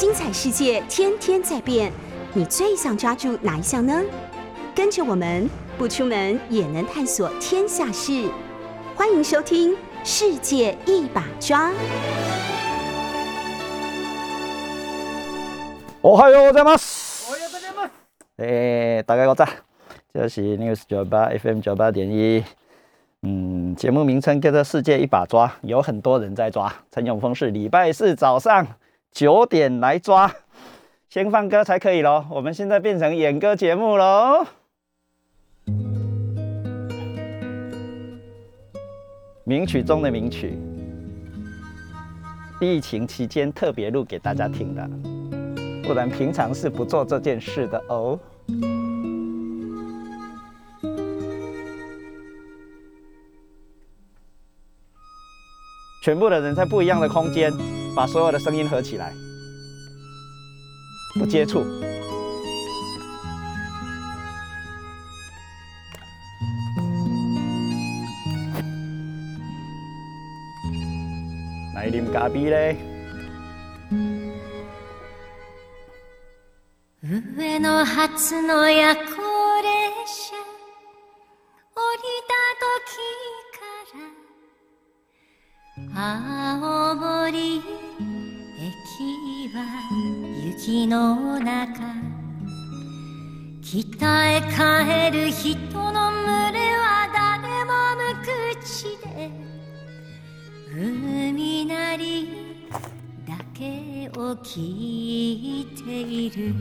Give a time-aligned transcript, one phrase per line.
[0.00, 1.92] 精彩世界天天在变，
[2.34, 4.02] 你最想抓住哪一项呢？
[4.74, 5.48] 跟着我们
[5.78, 8.30] 不出门也能探索天下事，
[8.94, 9.72] 欢迎收听《
[10.04, 11.70] 世界一把抓》。
[16.02, 17.26] おはようございます。
[17.28, 17.90] おはようございます。
[18.36, 19.34] 诶，大家好，
[20.12, 22.44] 这是 News 九八 FM 九八点一。
[23.22, 26.72] 嗯，节目名称叫做《世界一把抓》，有很多人在抓。
[26.92, 28.66] 陈永峰是礼拜四早上
[29.11, 30.33] 九点来抓，
[31.09, 32.25] 先放歌才可以咯。
[32.31, 34.47] 我们现在变成演歌节目喽。
[39.43, 40.57] 名曲中的名曲，
[42.61, 44.89] 疫情期间特别录给大家听的。
[45.83, 48.17] 不然平常是不做这件事的哦。
[56.01, 57.51] 全部的人在不一样的空间，
[57.94, 59.12] 把所有的声音合起来，
[61.18, 61.64] 不接触。
[71.74, 72.76] 来啉咖啡嘞。
[77.36, 79.06] 上の初の夜行列
[80.10, 80.34] 車
[81.74, 82.74] 降りた時
[85.94, 85.98] から
[86.54, 87.62] 青森駅
[89.53, 89.89] は
[90.45, 91.81] 雪の中
[93.61, 95.57] 北へ帰る人
[95.91, 98.15] の群れは誰も無
[98.61, 99.29] 口で
[100.73, 102.57] 海なり
[103.27, 106.55] だけを聞いている。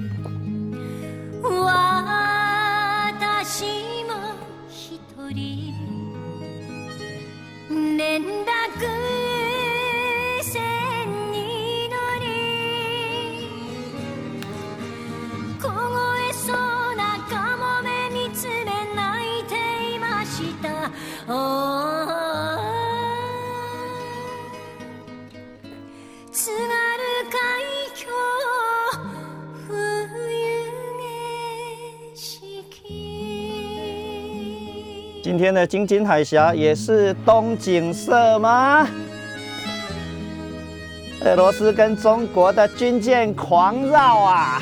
[3.42, 3.64] 私
[4.04, 4.10] も
[4.68, 5.00] 一
[5.32, 5.74] 人
[7.96, 9.19] 連絡
[35.30, 38.84] 今天的京津海峡也是东景色吗？
[41.20, 44.60] 俄罗斯跟中国的军舰狂绕啊，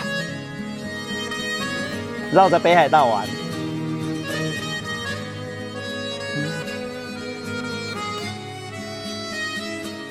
[2.30, 3.26] 绕着北海道玩。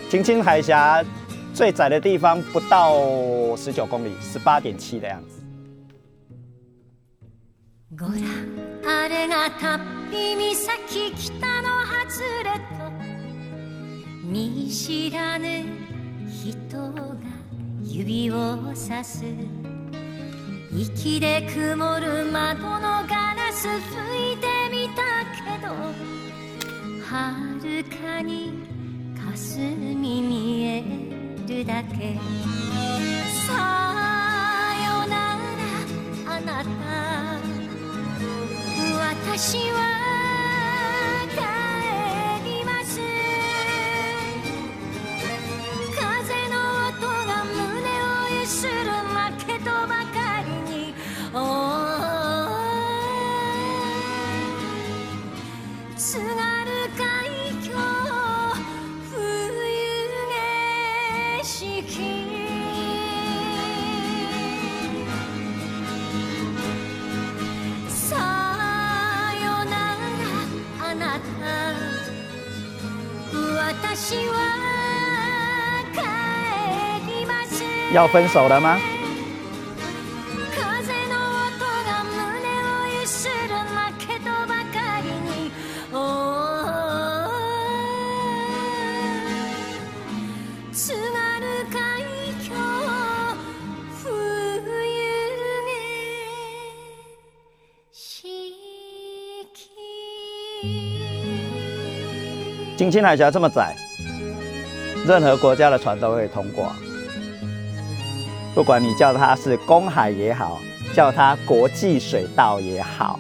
[0.10, 1.06] 京津海峡
[1.54, 2.96] 最窄的地方不到
[3.56, 5.40] 十九公里，十八点七的样子。
[10.08, 12.88] ご覧あれがタッピ岬北の外れと
[14.24, 15.46] 見知らぬ
[16.30, 17.04] 人が
[17.84, 19.24] 指をさす。
[20.72, 23.74] 息で曇る窓のガラス拭
[24.34, 25.02] いてみた
[25.44, 25.74] けど
[27.06, 28.52] 遥かに
[29.16, 30.84] 霞見え
[31.48, 32.20] るだけ。
[33.48, 33.54] さ
[34.86, 37.37] よならあなた。
[39.08, 40.07] 私は
[77.93, 78.79] 要分手了吗？
[80.55, 80.61] 風
[81.09, 81.15] の
[81.47, 83.33] 音が胸をゆする
[83.69, 85.53] 負けとばかりに
[85.93, 87.31] おー
[90.73, 90.97] 津軽
[91.71, 91.73] 海
[92.43, 92.49] 峡
[94.03, 94.09] 冬
[94.65, 95.71] 景
[97.93, 98.01] 色
[102.79, 103.75] 京津海峡这么窄，
[105.07, 106.73] 任何国家的船都可以通过。
[108.58, 110.60] 不管你叫它是公海也好，
[110.92, 113.20] 叫它国际水道也好，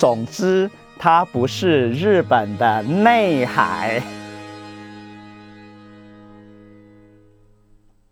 [0.00, 4.02] 总之它不是日本的内海。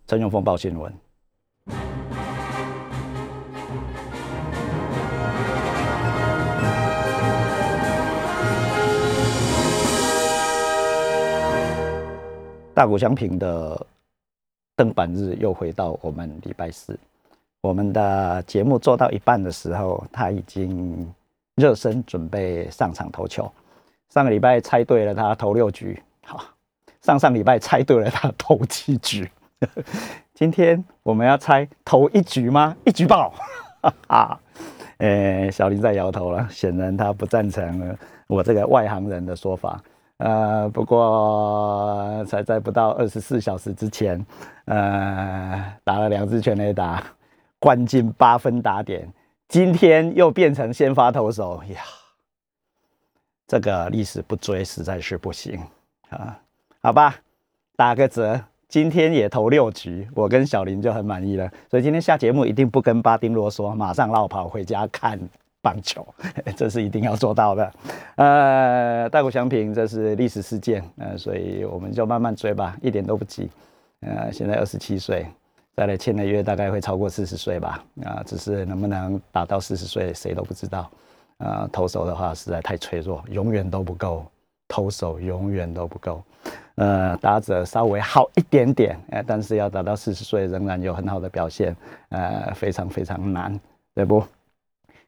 [0.05, 0.93] 陈永峰报新闻。
[12.75, 13.87] 大谷翔平的
[14.81, 16.97] 登板日又回到我们礼拜四。
[17.61, 21.07] 我们的节目做到一半的时候，他已经
[21.53, 23.47] 热身准备上场投球。
[24.09, 26.43] 上个礼拜猜对了，他投六局，好。
[26.99, 29.29] 上上礼拜猜对了，他投七局。
[30.33, 32.75] 今天我们要猜投一局吗？
[32.83, 33.31] 一局爆！
[34.07, 34.39] 啊，
[34.97, 37.95] 呃，小林在摇头了，显然他不赞成
[38.25, 39.79] 我这个外行人的说法。
[40.21, 44.23] 呃，不过才在不到二十四小时之前，
[44.65, 47.03] 呃，打了两支全垒打，
[47.57, 49.11] 灌进八分打点，
[49.47, 51.81] 今天又变成先发投手呀！
[53.47, 55.59] 这个历史不追实在是不行
[56.09, 56.37] 啊！
[56.83, 57.15] 好吧，
[57.75, 61.49] 打个折，今天也投六局，我跟小林就很满意了。
[61.67, 65.19] 所以今天下节目一定不跟巴丁啰嗦，马上绕跑回家看。
[65.61, 66.05] 棒球，
[66.57, 67.73] 这是一定要做到的。
[68.15, 73.49] 呃，大谷翔平这是历史事件，呃，所以我们就慢慢追吧，一点都不急。
[74.01, 75.27] 呃，现在二十七岁，
[75.75, 77.83] 再来签的约大概会超过四十岁吧。
[78.03, 80.89] 啊，只是能不能打到四十岁，谁都不知道。
[81.37, 84.25] 啊，投手的话实在太脆弱，永远都不够。
[84.67, 86.23] 投手永远都不够。
[86.75, 91.75] 呃，打者稍微好一点点，呃，但是要达到四十岁仍然有很好的表现，
[92.07, 93.59] 呃，非常非常难，
[93.93, 94.23] 对不？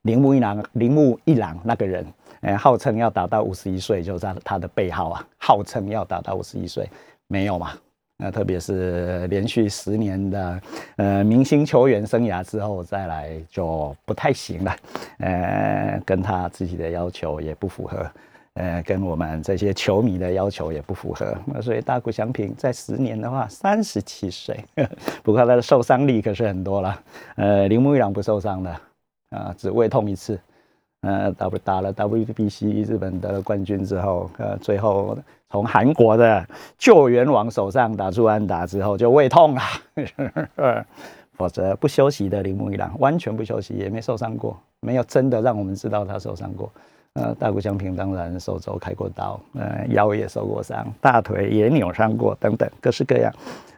[0.04, 2.06] 铃木一郎，铃木一郎那个人，
[2.42, 6.90] 呃，号称要达到五十一岁，就是他他的背号啊，号称要达到五十一岁，
[7.28, 7.72] 没有嘛？
[8.18, 10.62] 那特别是连续十年的
[10.98, 14.76] 呃明星球员生涯之后再来就不太行了，
[15.20, 18.06] 呃，跟他自己的要求也不符合，
[18.56, 21.34] 呃，跟我们这些球迷的要求也不符合。
[21.46, 24.64] 那所以大谷翔平在十年的话，三十七岁，
[25.24, 27.02] 不过他的受伤力可是很多了。
[27.36, 28.76] 呃，铃木一郎不受伤的。
[29.34, 30.40] 啊，只胃痛一次，
[31.02, 35.18] 呃，W 打了 WBC 日本得了冠军之后，呃，最后
[35.50, 36.46] 从韩国的
[36.78, 39.62] 救援王手上打出安打之后就胃痛了，
[41.34, 46.72] 否则不休息的铃木一郎完全不休息，也没受伤过，没有真的让我们知道他受伤过。
[47.16, 53.32] 呃，大谷翔平当然手肘开过刀，呃，腰也受过伤，大腿也扭伤过，等等，各式各样。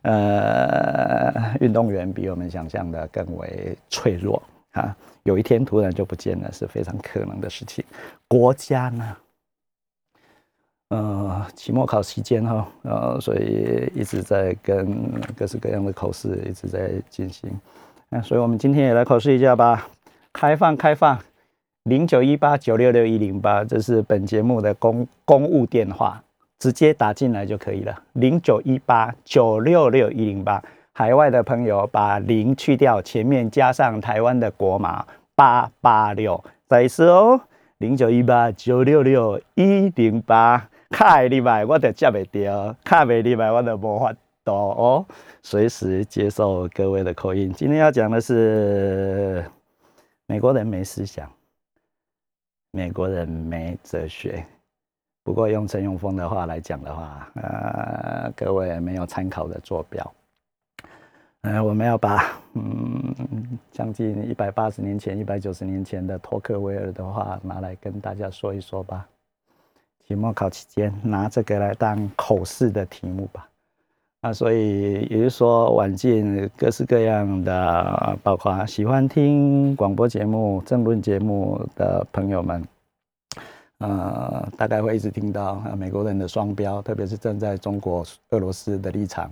[0.04, 4.42] 呃，运动员比我们想象的更为脆弱
[4.76, 4.96] 啊。
[5.24, 7.84] 有一天突然就不见了，是非常可能的事情。
[8.28, 9.18] 国家呢，
[10.90, 17.50] 呃，期末考期间哈，呃，所以一直在跟各式各样的考试一直在进行。
[18.08, 19.88] 那所以我们今天也来考试一下吧。
[20.32, 21.20] 开放开放，
[21.86, 26.24] 零九一八九六六一零八，这是本节目的公公务电话，
[26.60, 28.04] 直接打进来就可以了。
[28.14, 30.64] 零九一八九六六一零八。
[30.98, 35.06] 海外的朋友把零去掉，前面加上台湾的国码
[35.36, 37.42] 八八六，再一次哦，
[37.80, 44.14] 零九一八九六六一零八，卡会入来我就接袂到，卡袂入来我就无法
[44.46, 45.06] 度哦，
[45.44, 47.52] 随时接受各位的口音。
[47.52, 49.44] 今天要讲的是
[50.28, 51.30] 美国人没思想，
[52.72, 54.46] 美国人没哲学。
[55.26, 60.10] 不过用陈永峰的话来讲的话，呃，各位没有参考的坐标。
[61.46, 63.14] 呃，我们要把嗯
[63.72, 69.06] 将近一百八十年前、一百九十年前的托克维尔的话拿来跟大家说一说吧。
[70.08, 73.48] 期末考期间拿这个来当口试的题目吧。
[74.22, 82.68] 啊，所以也就是说，晚近各式各样的，包括喜欢听广播节目、政论节目的朋友们，
[83.78, 89.30] 呃，大概会一直听到美国人的双标，特别是站在中国、俄罗斯的立场。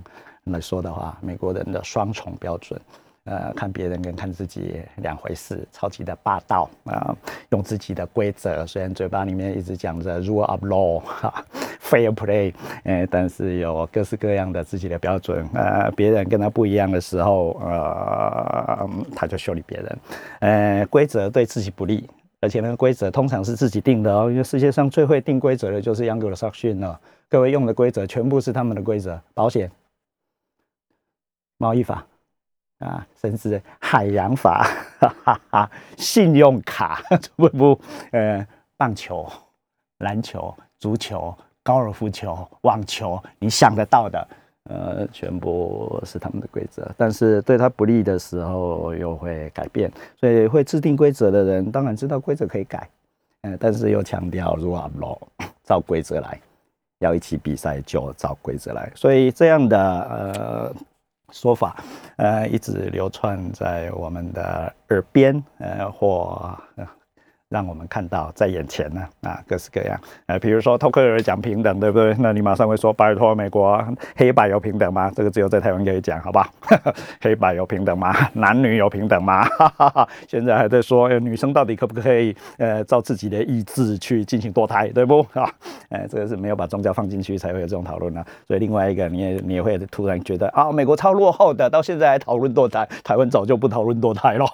[0.52, 2.78] 来说的话，美国人的双重标准，
[3.24, 7.16] 呃，看别人跟看自己两回事，超级的霸道啊，
[7.48, 11.42] 用自己的规则，虽然嘴巴里面一直讲着 rule of law 哈
[11.80, 19.98] ，fair play，呃，但是有各式各样的自己的标准，呃，别人跟他不一样的时候，呃，他就修理别人，
[20.40, 22.06] 呃，规则对自己不利，
[22.40, 29.70] 而且那个规则通常是自己定的哦，因为世界上最会定规则的就是杨格的萨克逊了，各位用的规则全部是他们的规则，保险。
[31.64, 32.04] 贸易法
[32.78, 34.66] 啊，甚至海洋法，
[35.00, 37.02] 哈哈哈，信用卡
[37.36, 37.80] 不 不，
[38.12, 39.26] 呃，棒球、
[40.00, 44.28] 篮球、足球、高尔夫球、网球，你想得到的，
[44.64, 46.86] 呃，全部是他们的规则。
[46.98, 49.90] 但是对他不利的时候又会改变，
[50.20, 52.86] 所以会制定规则的人当然知道规则可以改，
[53.40, 55.18] 呃，但是又强调如果老
[55.64, 56.38] 照规则来，
[56.98, 58.92] 要一起比赛就照规则来。
[58.94, 59.78] 所以这样的
[60.10, 60.74] 呃。
[61.34, 61.82] 说法，
[62.16, 66.56] 呃，一直流传在我们的耳边，呃，或
[67.54, 69.96] 让我们看到在眼前呢啊，各式各样。
[70.26, 72.12] 呃，比如说托克维尔讲平等，对不对？
[72.18, 73.80] 那你马上会说，拜托美国
[74.16, 75.08] 黑白有平等吗？
[75.14, 76.50] 这个只有在台湾可以讲，好吧？
[77.22, 78.12] 黑白有平等吗？
[78.34, 79.46] 男女有平等吗？
[80.26, 85.20] 现在还在说，女生到底可不可以呃照自己的意志去进行堕胎，对不？
[85.34, 85.48] 啊，
[85.90, 88.24] 哎，这个是没有把宗教放进去才会有这种讨论呢。
[88.48, 94.44] 所以另外一个，你也你也会突然觉得啊，美国超落后的，到现在还讨论堕胎，台湾早就不讨论堕胎了。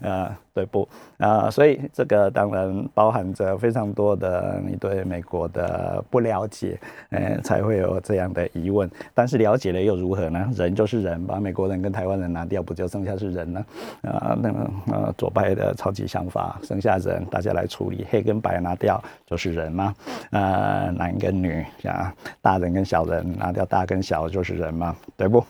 [0.00, 0.88] 呃，对不？
[1.18, 6.78] 啊，所以这个当然包含着非常多的你对美国的不了解，
[7.10, 8.90] 嗯，才会有这样的疑问。
[9.14, 10.50] 但是了解了又如何呢？
[10.54, 13.66] 人就是人，把美国人跟台湾人拿掉，不就剩下是人了？
[14.02, 19.94] 啊，那么呃左派的超级想法，剩下人，大家来处理，黑跟白拿掉就是人吗？
[20.30, 24.94] 啊，男跟女啊，大人跟小人拿掉，大跟小就是人吗？
[25.16, 25.42] 对不？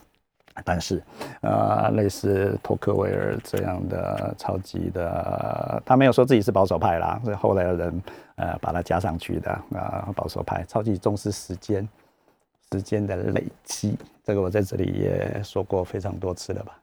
[0.64, 1.02] 但是，
[1.40, 8.02] 呃，类似托克维尔这样的超级的，他没有说自己是保守派啦，是后来的人
[8.36, 11.88] 呃把它加上去的啊，保守派超级重视时间，
[12.70, 16.76] 时间的累积，这个我在这里也说过非常多次了吧，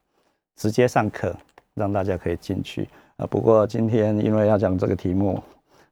[0.56, 1.36] 直接上课
[1.76, 3.26] 让大家可以进去啊。
[3.28, 5.42] 不过今天因为要讲这个题目，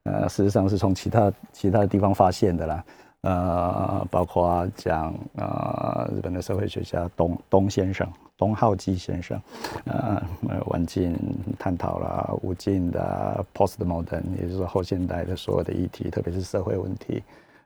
[0.04, 2.84] 呃，事实上是从其他其他的地方发现的啦。
[3.22, 8.08] 呃，包括讲呃，日本的社会学家东东先生，
[8.38, 9.42] 东浩基先生，
[9.86, 10.22] 呃，
[10.68, 11.18] 晚近
[11.58, 17.22] 探讨了无尽的 postmodern，也就是说后现代的所有的议题，特别是社会问题，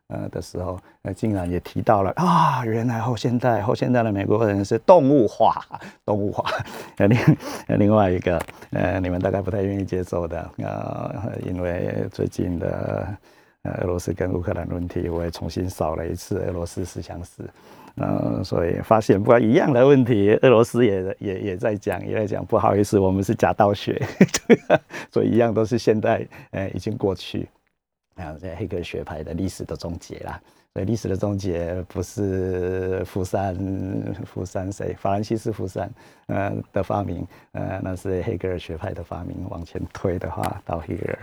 [0.08, 5.63] 呃的时候，呃，竟然也提到了啊，原来后现代后现代的美国人是动物化，
[6.05, 6.50] 动物化。
[6.98, 7.20] 另
[7.77, 8.41] 另外一个，
[8.72, 13.05] 呃，你们大概不太愿意接受的，呃，因为最近的。
[13.63, 17.44] 呃，俄罗斯跟乌克兰的问题，我也重新扫了一次俄罗斯思想史，
[17.98, 24.01] 嗯，所以发现不管一样的问题，俄罗斯也也也在讲，也在讲，不好意思，我们是假道学，
[24.48, 24.60] 对
[25.12, 27.48] 所以一样都是现代，呃，已经过去，
[28.15, 30.41] 啊，这黑格学派的历史的终结啦。
[30.74, 33.53] 所以历史的终结不是福山，
[34.25, 34.96] 福山谁？
[34.98, 35.91] 法兰西斯福山，
[36.31, 39.35] 呃的发明，呃，那是黑格尔学派的发明。
[39.50, 41.19] 往前推的话，到黑格尔。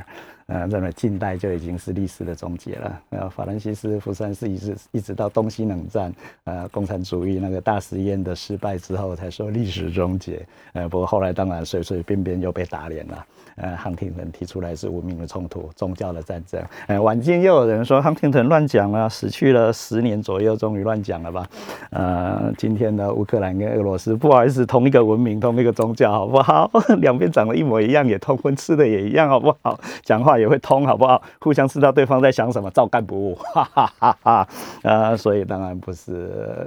[0.48, 3.00] 呃，认为近代就已经是历史的终结了。
[3.10, 6.10] 呃，法兰西斯福山是一直一直到东西冷战，
[6.44, 10.40] 呃，共产主义那个大实验的失败之后，才说历史终结。
[10.72, 13.26] 呃，不过后来当然随随便便又被打脸了。
[13.56, 16.62] 呃，亨廷顿提出来是文明的冲突、宗教的战争。
[16.86, 21.46] 呃，晚近又有人说亨廷顿乱讲了，死去了十年左右，终于乱讲了吧？
[21.90, 26.70] 呃，今天的乌克兰跟俄罗斯，不好意思，同一个文明，同一个宗教，好不好？
[27.00, 29.78] 两边长得一模一样，也通婚，吃的也一样，好不好？
[30.02, 30.38] 讲话。
[30.38, 31.20] 也会通，好不好？
[31.40, 34.48] 互相知道对方在想什么，照干不误， 哈哈哈哈
[34.82, 35.16] 啊！
[35.16, 36.64] 所以当然不是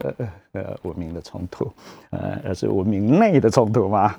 [0.52, 1.72] 呃文明的冲突，
[2.10, 4.14] 呃，而是文明内的冲突嘛。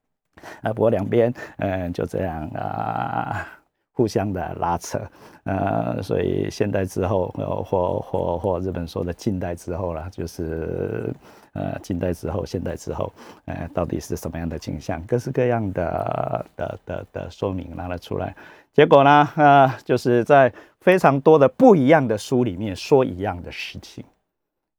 [0.62, 3.46] 啊，不过两边嗯就这样啊，
[3.92, 4.98] 互相的拉扯，
[5.44, 7.32] 呃，所以现代之后，
[7.64, 11.14] 或或或日本说的近代之后了，就是。
[11.52, 13.12] 呃，近代之后，现代之后，
[13.46, 15.02] 呃，到底是什么样的景象？
[15.02, 18.34] 各式各样的的的的说明拿了出来，
[18.72, 24.04] 结果呢，呃，就是在非常多的不一样的书里面说一样的事情。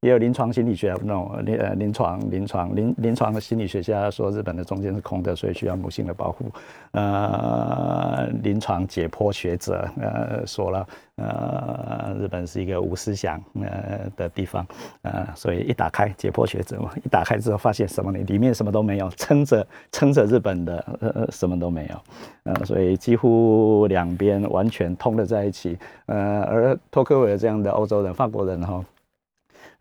[0.01, 6.46] 也有临床心理学那种临呃临床临床临临床的心理学家说日本的中间是空的，所以需要母性的保护。
[6.91, 10.88] 呃，临床解剖学者呃说了，
[11.18, 14.65] 呃，日本是一个无思想呃的地方，
[15.01, 18.20] 呃，所以一打开解剖学者嘛，一打开之后发现什么呢？
[18.20, 25.77] 里面什么都没有，撑着撑着日本的呃什么都没有，呃，所以几乎两边完全通了在一起。
[26.06, 28.82] 呃，而托克维尔这样的欧洲人、法国人哈。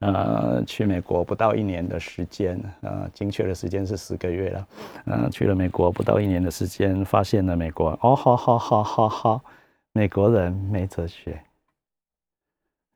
[0.00, 4.68] 呃，去美国不到一年的时间，呃，精确的时间是十个月了。
[5.06, 9.40] 呃，去了美国不到一年的时间，发现了美国，哦，好好好好好，
[9.92, 11.40] 美国人没哲学。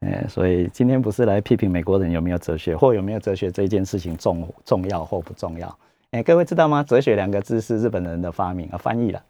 [0.06, 5.78] 哎，所以今天不是来批评美国人有没有哲学，或有没有哲学这件事情重重要或不重要。
[6.12, 6.84] 哎，各位知道吗？
[6.84, 9.22] 哲学两个字是日本人的发明啊，翻译了。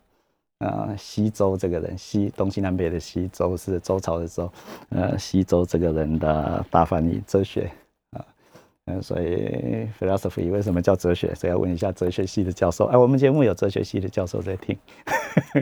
[0.62, 4.52] 呃，西周这个人，西东西南北的西周是周朝的周，
[4.90, 7.68] 呃，西周这个人的大翻译哲学
[8.12, 8.24] 啊，
[8.86, 11.34] 嗯，所以 philosophy 为什么叫哲学？
[11.34, 12.84] 所以要问一下哲学系的教授。
[12.84, 14.78] 哎，我们节目有哲学系的教授在听，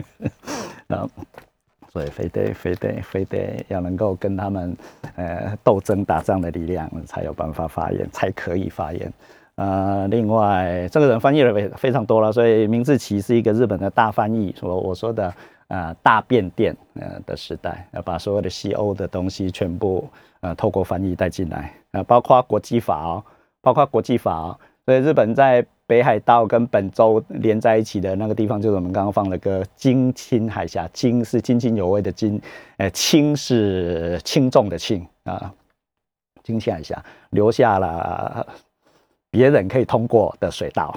[0.89, 1.09] 啊，
[1.91, 4.77] 所以非得非得非得要能够跟他们
[5.15, 9.11] 呃斗争打仗的力量，才有办法发言，才可以发言。
[9.55, 15.33] 呃，另外这个人翻译了非非常多了，所以明治期是一个日本的大翻译，说我说的
[15.67, 20.09] 呃大变电呃的时代，要把所有的西欧的东西全部
[20.41, 23.23] 呃透过翻译带进来，呃包括国际法哦，
[23.61, 25.65] 包括国际法哦，所以日本在。
[25.87, 30.85] 北海道跟本州连在一起的那个地方，就是我们刚刚放的歌《金青海峡》。
[30.93, 32.41] 金是津津有味的金，
[32.77, 35.53] 呃，轻是轻重的轻啊。
[36.43, 38.47] 金青海峡留下了。
[39.31, 40.93] 别人可以通过的水道，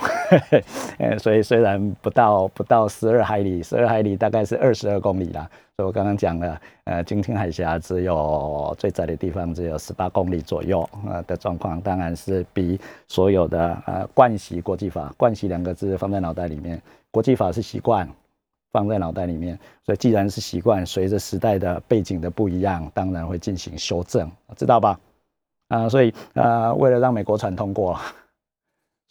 [0.98, 5.48] 呃，所以虽然不到不到十二海里，十二海里大概是二十二公里啦。
[5.76, 16.80] 所以我刚刚讲了，呃，金青海峡只有最窄的地方只有十八公里左右啊的状况，当然是比所有的呃惯习国际法，惯习两个字放在脑袋里面，
[17.12, 18.08] 国际法是习惯
[18.72, 24.98] 放在脑袋里面，所以既然是习惯，随着时代的背景的不一样，当然会进行修正，知道吧？
[25.68, 27.96] 啊，所以呃，为了让美国船通过。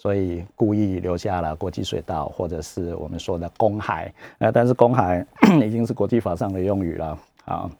[0.03, 4.13] 所以故意留下了国际水道，或者是我们说的公海。
[4.39, 5.25] 呃，但是公海
[5.65, 7.71] 已经是国际法上的用语了啊，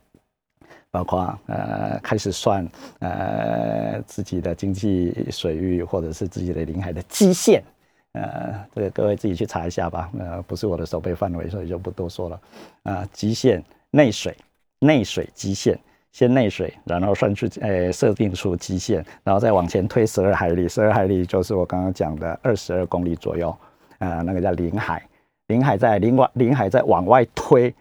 [0.90, 2.66] 包括呃开始算
[3.00, 7.62] 呃自己的经济水域或者是自己的领海的基线。
[8.14, 10.10] 呃，这个各位自己去查一下吧。
[10.18, 12.42] 呃，不是我的守备范围，所以就不多说了。
[12.84, 13.62] 啊，基线
[13.92, 14.34] 内水
[14.80, 15.78] 内水基线。
[16.14, 23.50] 先内水，然后算出，诶，设定出基线，然后再往前推十二海里，十二海里就是我刚刚讲的二十二公里左右，
[23.98, 25.04] 啊，那个叫领海，
[25.48, 27.74] 领海在领外，领海再往外推，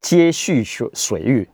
[0.00, 1.48] 接续水水域，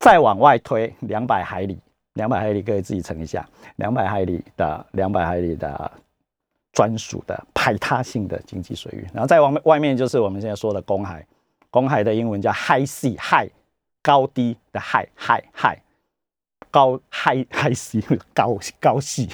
[0.00, 1.78] 再往外推两百海里，
[2.12, 5.90] 两百海里可以自己乘一下，两百海里的两百海里的
[6.74, 11.26] 专属的排他性的经济水域，然后再往外面就是我们现在说的公海，
[11.70, 13.50] 公海的英文叫 high sea，high。
[14.06, 15.82] 高低的海海海
[16.70, 18.00] 高海海系
[18.32, 19.28] 高高系，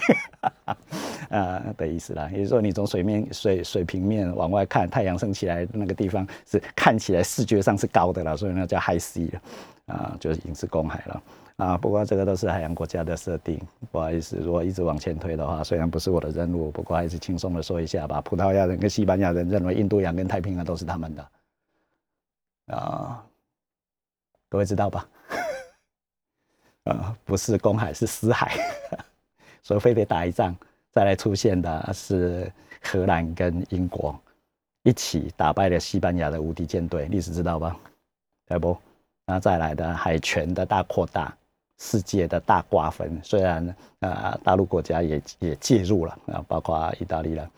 [1.29, 2.27] 呃的意思啦。
[2.33, 9.43] 也就是说，你从水面水水平面往外看，太阳升起来那个地方是看起来视觉上是高的了，所以那叫海系了。
[9.89, 11.23] 啊，就是已经是公海了
[11.57, 11.77] 啊。
[11.77, 13.61] 不过这个都是海洋国家的设定，
[13.91, 18.23] 不好意思，如果一直往前推的话，虽然不是我的任务，不过还是轻松的说一下吧。
[18.23, 21.29] 葡萄牙人跟西班牙人认为印度洋跟太平洋都是他们的
[22.75, 23.23] 啊。
[24.53, 25.09] 各位知道吧？
[26.85, 28.55] 呃，不是公海，是私海，
[29.65, 30.55] 所以非得打一仗，
[30.91, 34.15] 再来出现的是荷兰跟英国
[34.83, 37.75] 一起打败了西班牙的无敌舰队，历史知道吧？
[38.47, 38.77] 对不？
[39.25, 41.35] 那再来的海权的大扩大，
[41.79, 47.51] 世界的大瓜分，虽然啊，大陆国家也也介入了啊，包括意大利了，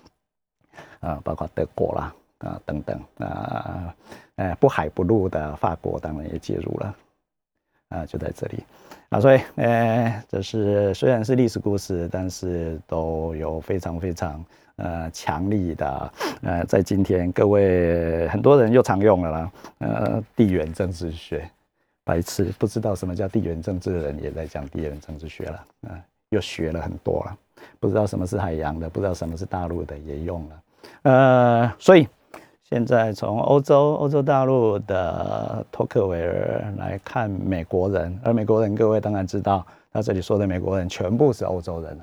[1.01, 2.15] 啊，包括德国啦。
[2.39, 3.95] 啊，等等啊，
[4.59, 6.97] 不海不陆的法国当然也介入了，
[7.91, 8.65] 啊，就在这里
[9.11, 14.45] 啊，所以，呃，这是虽然是历史故事，但是都有非常非常
[14.77, 21.49] 呃强力的，呃，在今天各位很多人又常用了啦，呃，地缘政治学，
[22.03, 27.37] 白痴不知道什么叫地缘政治的人也在讲地缘政治学了，啊，又学了很多了，
[27.79, 30.63] 不知道什么是海洋的，不知道什么是大陆的也用了，
[31.03, 32.09] 呃，所以。
[32.75, 41.97] 现在从欧洲、欧洲大陆的托克维尔来看美国人，而美国人各位当然知道，他这里说的美国人全部是欧洲人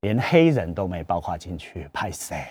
[0.00, 2.44] 连黑人都没包括进去，派谁？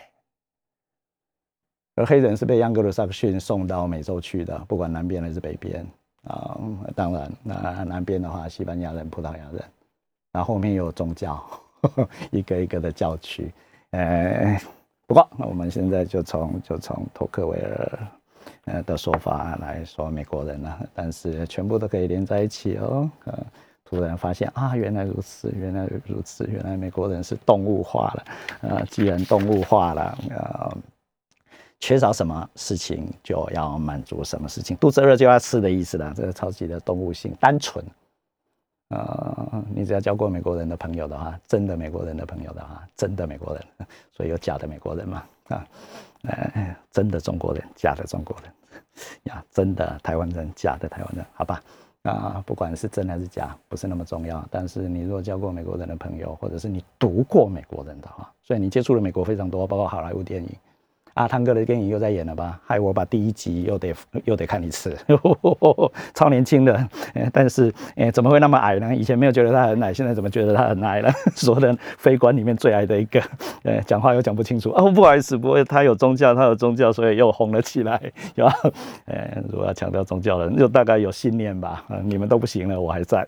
[1.98, 5.86] 而黑人是被盎格鲁撒克逊送到美洲去的，不管南边还是北边
[6.24, 6.58] 啊。
[6.96, 9.62] 当然，那南边的话，西班牙人、葡萄牙人，
[10.32, 11.46] 然后后面有宗教，
[12.32, 13.54] 一个一个的教区，
[13.92, 14.58] 呃。
[15.10, 18.00] 不过，那我们现在就从就从托克维尔
[18.66, 23.10] 呃的说法来说美国人了，但是全部都可以连在一起哦。
[23.26, 23.34] 呃，
[23.84, 28.26] 突然发现啊，原来如此，原来如此，原来美国人是动物化了。
[28.62, 30.78] 呃，既然动物化了，呃，
[31.80, 36.14] 缺少什么事情就要满足什么事情，肚子饿就要吃的意思了。
[36.16, 37.84] 这个超级的动物性，单纯。
[38.90, 43.64] 呃，你只要交过美国人的朋友的话，真的美国人的朋友的话，真的美国人，
[44.12, 45.24] 所以有假的美国人嘛？
[45.50, 45.68] 啊，
[46.24, 48.52] 呃，真的中国人，假的中国人，
[49.24, 51.62] 呀，真的台湾人，假的台湾人，好吧？
[52.02, 54.44] 啊，不管是真还是假，不是那么重要。
[54.50, 60.50] 但是你如果交过美国人的朋友，或者是你读过美国人的话，所以你接触了美国非常多，包括好莱坞电影。
[61.20, 62.58] 阿汤哥的电影又在演了吧？
[62.66, 64.96] 害我把第一集又得又得看一次，
[66.16, 66.88] 超年轻的，
[67.34, 68.96] 但是诶怎么会那么矮呢？
[68.96, 71.12] 以前没有觉得他很矮，现在怎么觉得他很矮了？
[71.36, 73.22] 说的非官里面最矮的一个，
[73.64, 78.02] 呃，讲话又讲不清楚哦，不好意思，不会，他有宗教，他有宗教，所以又红了起来，
[78.36, 78.54] 有吧？
[79.06, 81.84] 呃，如果要强调宗教的，就大概有信念吧。
[82.06, 83.26] 你们都不行了，我还在；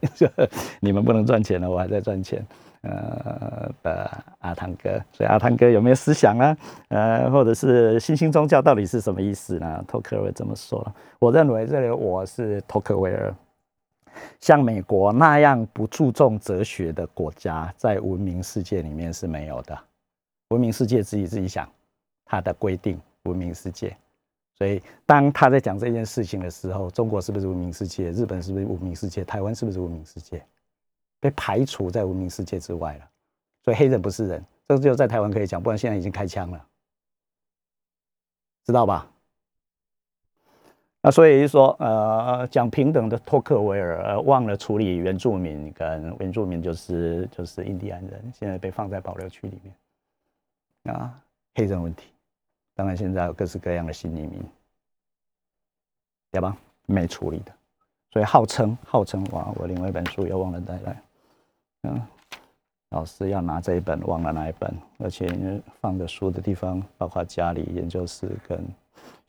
[0.79, 2.41] 你们不能赚钱了，我还在赚钱。
[2.81, 6.57] 呃的阿汤哥，所以阿汤哥有没有思想呢？
[6.89, 9.83] 呃，或者是新兴宗教到底是什么意思呢？
[9.87, 10.85] 托克维尔这么说，
[11.19, 13.33] 我认为这里我是托克维尔，
[14.39, 19.77] 像美国那样不注重哲学的国家，在文明世界里面是没有的。
[20.49, 21.69] 文明世界自己自己想
[22.25, 23.95] 他的规定，文明世界。
[24.57, 28.11] 所以当他在讲这件事情的时候，中国是不是文明世界？
[28.11, 29.23] 日本是不是文明世界？
[29.23, 30.43] 台湾是不是文明世界？
[31.21, 33.09] 被排除在文明世界之外了。
[33.63, 36.67] 所以黑人不是人，这只有在台湾可以讲，不然现在已经开枪了，
[38.65, 39.09] 知道吧？
[41.03, 51.19] 那所以就说，呃，讲平等的托克维尔忘了处理原住民跟原住民就是就是印第安人，现在被放在保留区里面啊，
[51.55, 52.11] 黑人问题。
[52.75, 54.43] 当然现在有各式各样的新移民，
[56.31, 56.55] 对吧？
[56.87, 57.51] 没处理的，
[58.11, 61.01] 所以号称号称哇，我另外一本书又忘了带来，
[61.83, 62.01] 嗯，
[62.91, 68.59] 老师要拿这一本忘了哪一本，而且因为放的书的地方包括家里、研究室跟。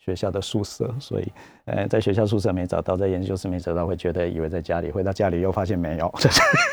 [0.05, 1.33] 学校的宿舍，所以，
[1.67, 6.13] 呃，在学校宿舍没找到，在研究室没找到，会觉得以为在家里，回到家里又发现没有，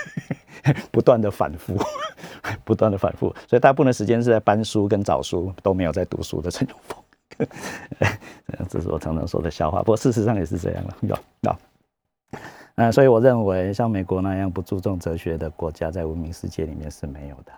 [0.91, 1.77] 不断的反复，
[2.65, 7.47] 不断的反复，所以大部分的时间是在搬书跟找书，都没有在读书的陈永峰，
[8.67, 11.55] 这是我常常说的笑话，不过事实上也是这样了，有有，
[12.79, 17.51] 嗯，所以我认为像美国那样不注重哲学的国家，在文明世界里面是没有的。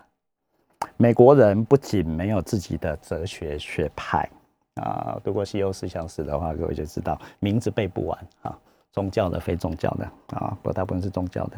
[0.96, 4.28] 美国人不仅没有自己的哲学学派。
[4.74, 8.58] 啊，读过西欧思想史的话，各位就知道名字背不完啊。
[8.90, 10.04] 宗教的、非宗教的
[10.36, 11.56] 啊，不大部分是宗教的，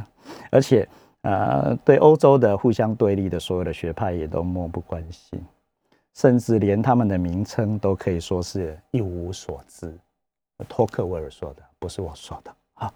[0.50, 0.87] 而且
[1.22, 5.42] 呃，对欧洲的互相对立的所有的学派也都漠不关心，
[6.14, 9.96] 甚至连他们的名称都可以说是一无所知。
[10.68, 12.92] 托克维尔说的，不是我说的啊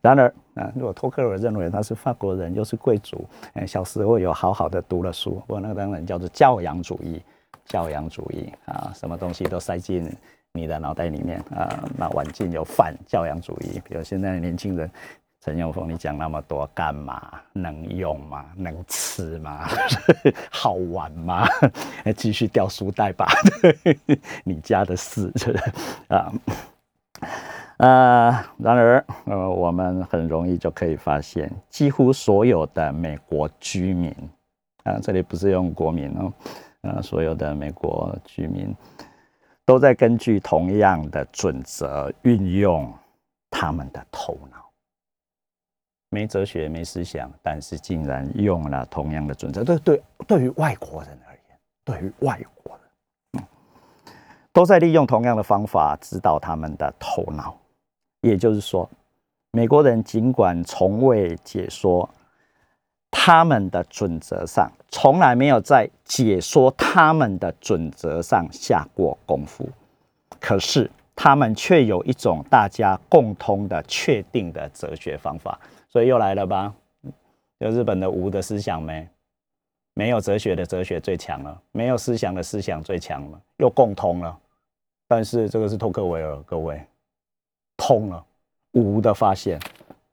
[0.00, 7.22] 然而啊，如果托克维尔认为他是法国人，又是贵族，哎，小时候有好好的读了书，我那个当然叫做教养主义。
[7.64, 10.10] 教养主义啊，什么东西都塞进
[10.52, 13.78] 你的脑袋里面啊，那晚近有反教养主义。
[13.84, 14.90] 比如现在的年轻人，
[15.44, 17.30] 陈永峰，你讲那么多干嘛？
[17.52, 18.46] 能用吗？
[18.56, 19.68] 能吃吗？
[20.50, 21.46] 好玩吗？
[22.16, 23.28] 继续掉书袋吧，
[24.44, 25.30] 你家的事
[26.08, 26.32] 啊。
[27.78, 34.12] 呃，然而呃，我们很容易就可以发现，几乎所有的美国居民
[34.82, 36.32] 啊，这里不是用国民哦。
[36.82, 38.74] 呃，所有的美国居民
[39.64, 42.92] 都在根据同样的准则运用
[43.50, 44.68] 他们的头脑，
[46.10, 49.62] 没哲学、没思想，但是竟然用了同样的准则。
[49.62, 53.46] 对对，对于外国人而言，对于外国人，嗯，
[54.52, 57.56] 都在利用同样的方法指导他们的头脑。
[58.20, 58.88] 也就是说，
[59.52, 62.08] 美国人尽管从未解说。
[63.10, 69.66] 他们的准则上从来没有在解说他们的准则上下过功夫，
[70.38, 76.74] 可是他们却有一种大家共通的确定的哲学方法，所以又来了吧？
[77.58, 79.08] 有日本的无的思想没？
[79.94, 84.38] 没有哲学的哲学最强了，没有思想的思想最强了，又共通了。
[85.08, 86.80] 但是这个是托克维尔，各位
[87.78, 88.22] 通了
[88.72, 89.58] 无的发现，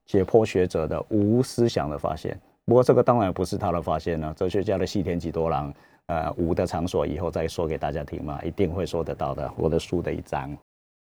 [0.05, 2.39] 解剖学者的无思想的发现。
[2.63, 5.73] 不过这个当然不是他的发现了，哲学家的西田几多郎，
[6.05, 9.51] 呃，无的场所以后再说给大家听嘛，一定会说得到的。
[9.57, 10.55] 我的书的一章，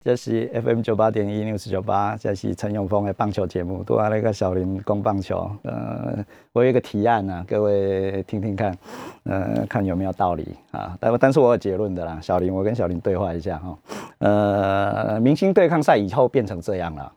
[0.04, 5.50] 这是 FM 九八点一六四九八，这是陈永峰的棒球节目，都啊那个小林攻棒球。
[5.64, 8.76] 呃，我有一个提案呢，各位听听看，
[9.26, 10.98] 呃，看有没有道理啊？
[11.00, 13.78] 但但是我有结论的啦，小林，我跟小林对话一下哈。
[14.18, 17.14] 呃，明星对抗赛以后变成这样了，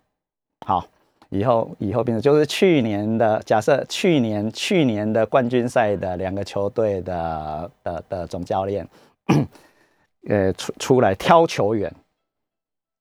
[0.66, 0.86] 好。
[1.30, 8.86] 以后以后变成就是去年的假设，去年去年的冠军赛的两个球队的的的总教练，
[10.28, 11.92] 呃出出来挑球员，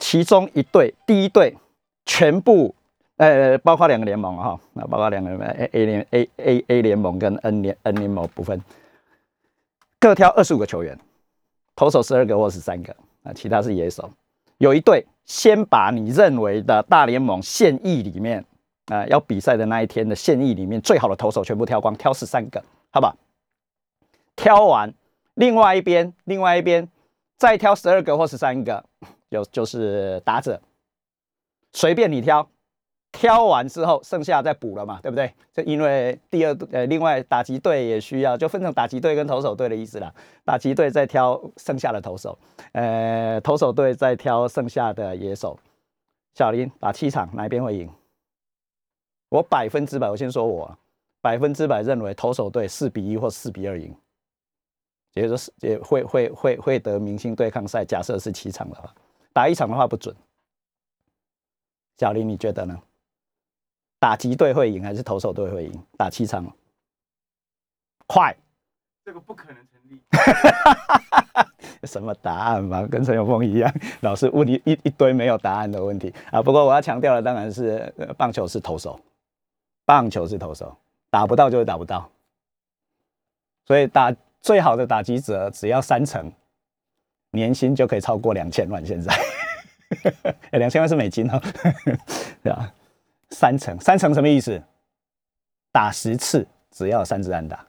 [0.03, 1.55] 其中一队第一队
[2.05, 2.75] 全部
[3.15, 8.61] 呃包括两个联盟哈，那包括两个 A A 联 A A A 联盟跟 N 联 N 联盟部分，
[10.01, 10.99] 各挑二十五个球员，
[11.73, 14.11] 投手十二个或十三个啊，其他是野手。
[14.57, 18.43] 有一队先把你认为的大联盟现役里面，
[18.87, 22.61] 啊，要比赛的那一天的现役里面最好的投手全部挑光，挑十三个，
[22.91, 23.15] 好吧？
[24.35, 24.93] 挑完，
[25.35, 26.89] 另外一边，另外一边
[27.37, 28.83] 再挑十二个或十三个，
[29.33, 30.61] 就就是打者，
[31.73, 32.47] 随便你挑。
[33.15, 35.31] 挑完之后，剩下再补了嘛，对不对？
[35.53, 40.11] 就因为第二呃，另外打击队也需要，就分成打击队跟投手队的意思啦。
[40.43, 42.35] 打击队再挑剩下的投手，
[42.71, 45.59] 呃，投手队再挑剩下的野手。
[46.33, 47.87] 小林打七场，哪一边会赢？
[49.29, 50.75] 我百分之百，我先说我
[51.21, 53.95] 百分之百认为投手队四比一或四比二赢，
[55.13, 57.85] 也就是也会会会会得明星对抗赛。
[57.85, 58.91] 假设是七场的话，
[59.33, 60.15] 打一场的话不准。
[61.97, 62.79] 小林，你觉得呢？
[63.99, 65.83] 打击队会赢还是投手队会赢？
[65.97, 66.45] 打七场，
[68.05, 68.35] 快，
[69.05, 70.01] 这个不可能成立。
[71.87, 72.85] 什么答案嘛？
[72.87, 76.41] 跟陈永峰一样， 老是问你一一堆没有答案的问题啊。
[76.41, 78.99] 不过我要强调的当然是，棒球是投手，
[79.85, 80.75] 棒球是投手，
[81.09, 82.09] 打不到就是打不到。
[83.65, 86.29] 所以打最好的打击者只要三成，
[87.33, 88.83] 年薪就可以超过两千万。
[88.85, 89.13] 现在
[90.57, 91.39] 两千万是美金哦，
[92.41, 92.73] 对吧？
[93.29, 94.61] 三成，三成什么意思？
[95.71, 97.67] 打十次只要三支安打。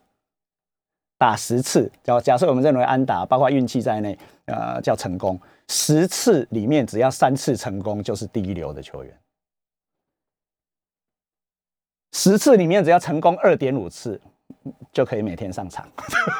[1.16, 5.40] 打十次，假假设我们认为安打包括运气在内，呃，叫成功。
[5.68, 9.18] 十次里面只要三次成功，就是第一流的球员。
[12.12, 14.20] 十次里面只要成功二点五次，
[14.92, 15.88] 就可以每天上场，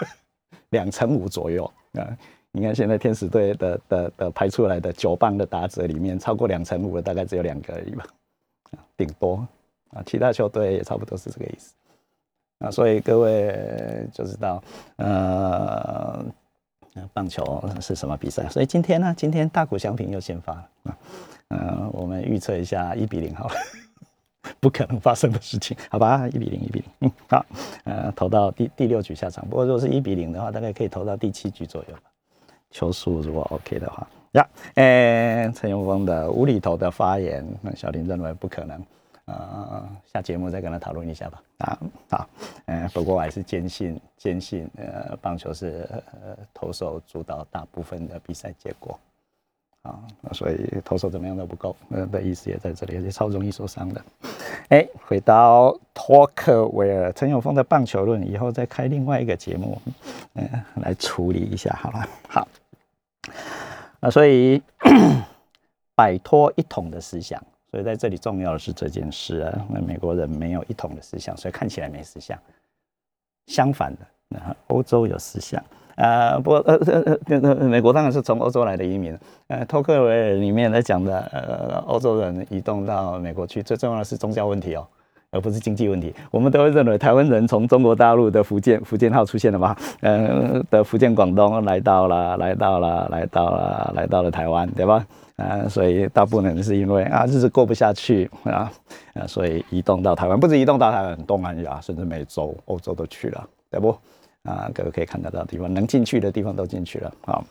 [0.71, 2.17] 两成五左右啊。
[2.57, 8.07] 你看现在天使队的的的排出来的九棒的打者里面，超过两成五的大概只有两个而已吧，
[8.97, 9.45] 顶多
[9.91, 11.75] 啊，其他球队也差不多是这个意思。
[12.61, 14.63] 啊，所以各位就知道，
[14.99, 16.25] 呃，
[17.13, 18.49] 棒球是什么比赛？
[18.49, 20.99] 所以今天呢，今天大谷翔平又先发了啊，
[21.49, 23.55] 呃，我们预测一下一比零好了，
[24.61, 26.29] 不可能发生的事情，好吧？
[26.29, 27.45] 一比零，一比零，好，
[27.83, 29.45] 呃，投到第第六局下场。
[29.49, 32.03] 不过如果是一比零的话，大概可以投到第七局左右吧。
[32.75, 38.85] 球速如果 OK 的话，呀，诶，陈永峰的无厘头的发言，那小林认为不可能。
[39.27, 41.43] 呃，下节目再跟他讨论一下吧。
[41.59, 41.79] 啊，
[42.11, 42.29] 好，
[42.67, 48.99] 呃，不过我还是坚信，坚信，呃，棒球是呃投手主导大部分的比赛结果。
[49.83, 50.01] 啊，
[50.33, 54.03] 所以投手怎么样都不够，呃的意思也在这里，而且超容易受伤的。
[54.71, 59.79] 哎，回到托克维尔，陈永峰的棒球论，以后再开另外一个节目，
[60.35, 62.09] 嗯，来处理一下好了。
[62.29, 62.49] 好，
[64.01, 64.63] 啊，所以
[65.95, 67.43] 摆脱一统的思想。
[67.71, 72.39] 所以在这里重要的是这件事啊，那美国人没有一统的思想，所以看起来没思想。
[73.47, 75.61] 相反的，那欧洲有思想
[75.97, 76.39] 啊。
[76.39, 79.19] 不过呃呃呃，美国当然是从欧洲来的移民。
[79.49, 84.87] 呃，托克维尔里面在讲的呃，欧洲人移动到美国去，最重要的是宗教问题哦，
[85.35, 86.15] 而不是经济问题。
[86.31, 95.05] 我们都会认为台湾人从中国大陆的福建福建号出现了嘛，呃的福建广东来到了，来到了，来到了，来到了台湾，对吧？
[95.37, 98.71] 啊，所以大部分人是因为啊日子过不下去啊，
[99.15, 103.91] 啊，所以移动到台湾，不止移动到台湾，东南亚甚至美洲、欧洲都去了，对不？
[104.45, 107.13] 啊，各位可以看得到地方，能进去的地方都进去了。
[107.27, 107.45] 好，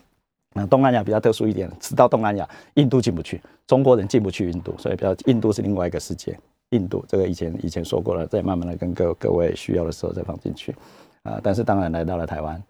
[0.53, 6.37] 那东南亚比较特殊一点，直到东南亚，印度进不去，中国人进不去印度，所以比较印度是另外一个世界。
[6.73, 10.75] 印度这个以前以前说过了，再慢慢的跟各各位需要的时候再放进去。
[11.23, 12.61] 啊，但是当然来到了台湾。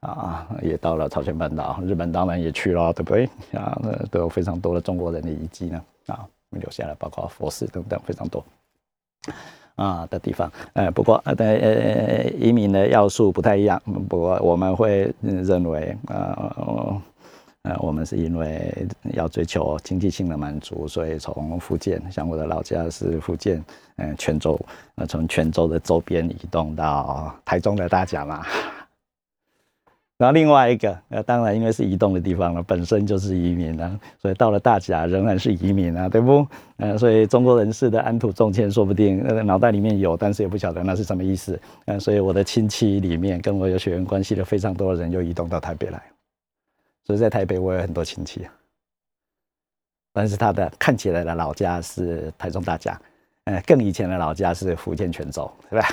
[0.00, 3.24] 啊，也到了朝鲜半岛，日本当然也去了，对不对？
[3.58, 8.44] 啊，那都有非常多的中国人的遗迹呢，啊，留下来，包括佛寺等等非常多
[9.74, 10.52] 啊的地方。
[10.74, 13.82] 呃，不过呃，呃，移民的要素不太一样。
[14.08, 17.02] 不过我们会认为，呃，
[17.66, 23.62] 呃，我们是因为要追求经济性的满足，所以从福建，像我的老家是福建，
[23.96, 24.58] 嗯，泉州，
[24.94, 28.44] 呃，从泉州的周边移动到台中的大甲嘛。
[30.16, 36.46] 然后另外一个，呃，当然因为是移动的地方了，本身就是移民啊，所以到了大甲仍然是移民啊，对不？
[36.76, 41.60] 呃，所以中国人士的安土重迁说不定呃脑袋里面有，但是也不晓得那是什么意思。
[41.86, 46.00] 嗯，所以我的亲戚里面跟我有血缘关系的非常多的人又移动到台北来，
[47.06, 48.46] 所以在台北我有很多亲戚，
[50.12, 53.00] 但是他的看起来的老家是台中大甲。
[53.44, 55.88] 呃，更以前的老家是福建泉州，对吧？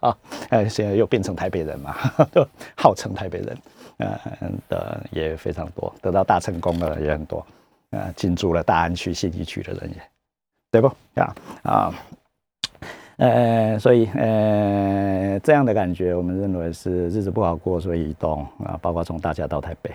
[0.00, 0.18] 啊，
[0.50, 1.96] 呃，现在又变成台北人嘛，
[2.30, 3.58] 都号称台北人，
[3.96, 4.20] 呃
[4.68, 7.46] 的也非常多，得到大成功的也很多，
[7.92, 10.02] 呃，进驻了大安区、信义区的人也，
[10.70, 10.88] 对不？
[11.14, 11.94] 啊啊，
[13.16, 19.90] 呃，所以呃，这样的感觉，我们认为是日子不好过，所以移动啊，包括从大家到台北，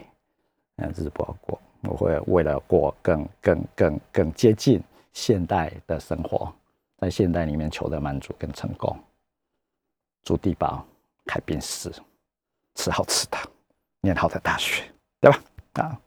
[0.77, 4.81] 嗯，日子不好过，我会为了过更更更更接近。
[5.13, 6.53] 现代的生活，
[6.97, 8.99] 在现代里面求得满足跟成功，
[10.25, 10.85] 住地堡，
[11.25, 11.89] 开宾室，
[12.73, 13.37] 吃好吃的，
[14.01, 14.83] 念好的大学，
[15.21, 15.41] 对吧？
[15.75, 15.97] 啊，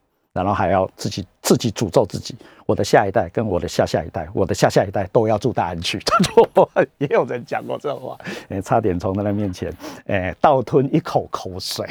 [0.43, 5.99] 然后还要自己自己诅咒自己，我的下一代跟我的下下一代，我的下下一代都要住大安区。
[6.99, 8.17] 也有人讲过这话，
[8.49, 9.71] 哎，差点从他的面前，
[10.07, 11.85] 哎，倒吞一口口水。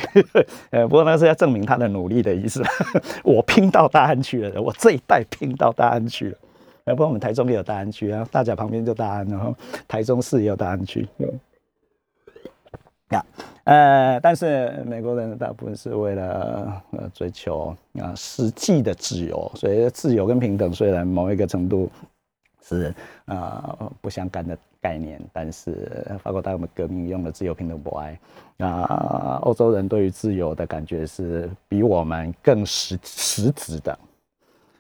[0.71, 2.63] 呃， 不过那是要证明他的努力的意思。
[3.25, 6.37] 我拼到大安区了，我这一代拼到大安区了。
[6.85, 9.55] 不过我们台中也有大安区啊，大甲旁边就大安，然后
[9.87, 11.07] 台中市也有大安区。
[13.11, 13.25] 呀，
[13.65, 21.91] 呃，但是美国人大部分是为了呃追求啊实际的自由，所以自由跟平等虽然某一个程度
[22.63, 22.95] 是
[23.25, 28.19] 啊不相干的概念，但是法国大革命用了自由、平等、博爱。
[28.59, 33.97] 啊，欧洲人对于自由的感觉是比我们更实实质的，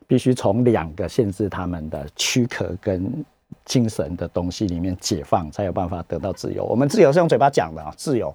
[0.08, 3.24] 必须从两个限制他们的躯壳跟
[3.64, 6.64] 精神的东西里面解放，才有办法得到自由。
[6.64, 8.34] 我们自由是用嘴巴讲的啊，自由。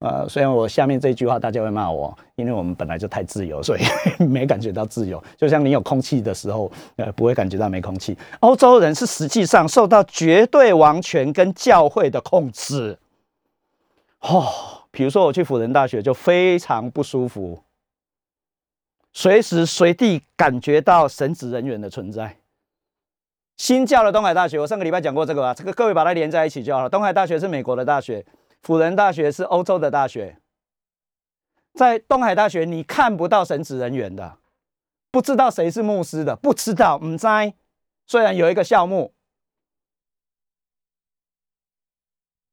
[0.00, 3.80] 呃，虽然我下面这句话大家会骂我，因为我们本来就太自由，所以
[4.24, 5.20] 没感觉到自由。
[5.36, 8.16] 就像你有空气的时候，呃，不会感觉到没空气。
[8.38, 12.96] 欧洲人是实际上受到绝对王权跟教会的控制。
[14.20, 14.46] 哦，
[14.92, 17.60] 比如说我去辅仁大学就非常不舒服，
[19.12, 22.36] 随时随地感觉到神职人员的存在。
[23.58, 25.52] 新教的东海大学，我上个礼拜讲过这个吧？
[25.52, 26.88] 这个各位把它连在一起就好了。
[26.88, 28.24] 东海大学是美国的大学。
[28.60, 30.36] 辅仁大学是欧洲的大学，
[31.74, 34.38] 在东海大学你看不到神职人员的，
[35.12, 36.98] 不知道谁是牧师的，不知道。
[36.98, 37.54] 唔在，
[38.04, 39.12] 虽然有一个校牧，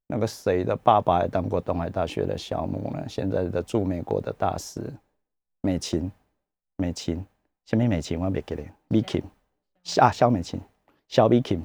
[0.06, 3.04] 那个谁的爸爸也当过东海大学的校牧呢？
[3.10, 4.94] 现在的驻美国的大使
[5.62, 6.12] 美琴，
[6.78, 7.26] 美琴，
[7.66, 8.20] 什么美琴？
[8.20, 9.24] 我别记得，m Kim，
[10.00, 10.62] 啊，肖美琴，
[11.16, 11.62] 小 Kim，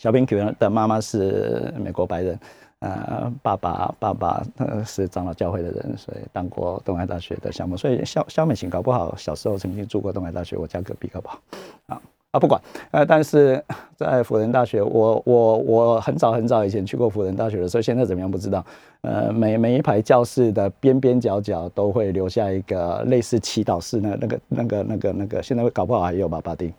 [0.00, 2.36] 小 Kim 的妈妈是美国白人。
[2.80, 11.40] 呃，爸爸爸爸呃是长老教会的人，所以当过东海大学的项目，所以肖肖美琴搞不好小时候曾经住过东海大学，我家隔壁搞不好
[11.86, 12.60] 啊啊不管
[12.90, 13.62] 呃，但是
[13.96, 18.62] 在辅仁大学，我我我很早很早以前去过辅仁大学的，所以现在怎么样不知道。
[19.02, 26.70] 呃，每每一排教室的边边角角都会留下一个类似祈祷室，那那个那个那个那个，现在搞不好还有吧，巴丁，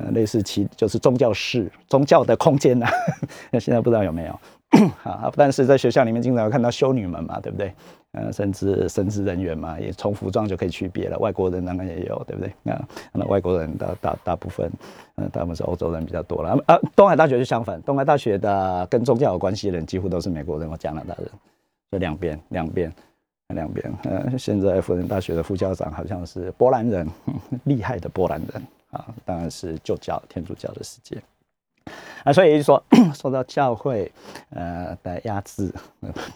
[0.00, 2.86] 呃，类似其就是宗教室、宗教的空间呐，
[3.50, 4.40] 那 现在不知道有没有。
[5.02, 7.74] 啊，但是在学校里面经常看到修女们嘛，对不对？
[8.12, 11.18] 呃，甚至神职人员嘛，也从服装就可以区别了。
[11.18, 12.52] 外国人当然也有，对不对？
[12.62, 12.80] 那
[13.12, 14.70] 那外国人大大大部分，
[15.16, 16.56] 嗯，大部分是欧洲人比较多了。
[16.66, 21.28] 啊，东海大学就相反，东海大学的跟宗教有关系的人几乎都是美国人或加拿大人，
[21.90, 22.92] 就两边两边
[23.54, 23.92] 两边。
[24.04, 27.08] 呃，现在辅仁大学的副校长好像是波兰人，
[27.64, 31.20] 厉害的波兰人啊，当然是旧教天主教的世界。
[32.22, 32.82] 啊，所以说
[33.14, 34.12] 受到教会
[34.50, 35.72] 呃的压制，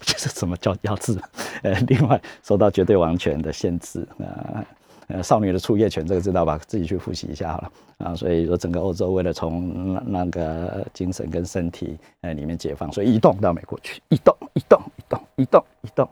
[0.01, 1.17] 就是什么叫压制？
[1.63, 4.65] 呃，另外受到绝对王权的限制啊，
[5.09, 6.59] 呃，少女的初夜权这个知道吧？
[6.67, 8.17] 自己去复习一下好了啊。
[8.17, 16.09] 所以说整个欧洲为了从那那个精神跟身体呃里面解放，所以移动到美国去，移动，移动，移动，移动，移动。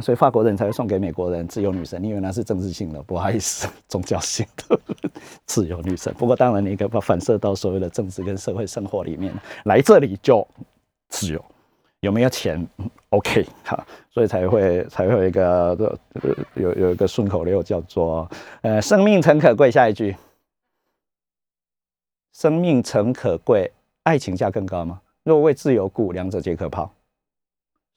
[0.00, 4.78] 所以法国人才会送给美国人自由女神，因为那是政治性的，不好意思，宗教性的
[5.46, 6.12] 自由女神。
[6.14, 9.32] 不过当然，你可以把反射到所谓的政治跟社会生活里面，
[9.64, 10.46] 来这里就
[11.08, 11.44] 自由，
[12.00, 12.66] 有没有钱
[13.10, 15.98] ？OK，哈，所以才会才会有一个
[16.54, 18.28] 有有一个顺口溜叫做
[18.62, 19.70] 呃，生命诚可贵。
[19.70, 20.16] 下一句，
[22.32, 23.70] 生命诚可贵，
[24.04, 25.00] 爱情价更高吗？
[25.24, 26.92] 若为自由故，两者皆可抛。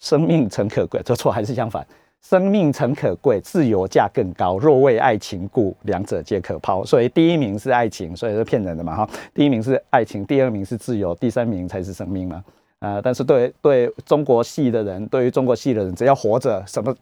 [0.05, 1.85] 生命诚可贵，这错还是相反？
[2.21, 4.59] 生命诚可贵，自由价更高。
[4.59, 6.85] 若为爱情故，两者皆可抛。
[6.85, 9.09] 所以第一名是爱情，所以是骗人的嘛哈。
[9.33, 12.43] 第一名是爱情，第二名是自由，第三名才是生命嘛。
[12.79, 16.95] 啊，但是对对中国系的人，对于中国系的人，只要活着，什么？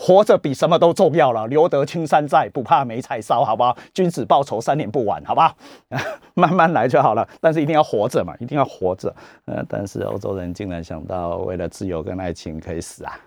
[0.00, 3.76] 活着比什么都重要了，留得青山在，不怕没柴烧，好不好？
[3.92, 5.52] 君子报仇，三年不晚，好不好？
[6.34, 9.12] 慢慢来就好了，但是一定要活着嘛，一定要活着。
[9.46, 13.18] 呃，但是欧洲人竟然想到为了自由跟爱情可以死啊，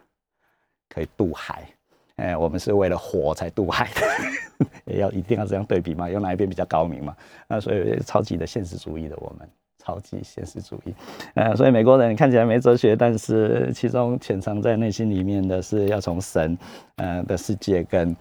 [0.88, 1.68] 可以渡海。
[2.16, 6.10] 哎，我们是为了活才渡海的， 也要一定要这样对比嘛？
[6.10, 7.14] 有哪一边比较高明嘛？
[7.50, 9.50] 那所以超级的现实主义的我们。
[9.84, 10.94] 超级现实主义，
[11.34, 16.56] 呃，所以美国人看起来没哲学，但是其中潜藏在内心里面的是要从神，
[16.98, 18.16] 呃的世界跟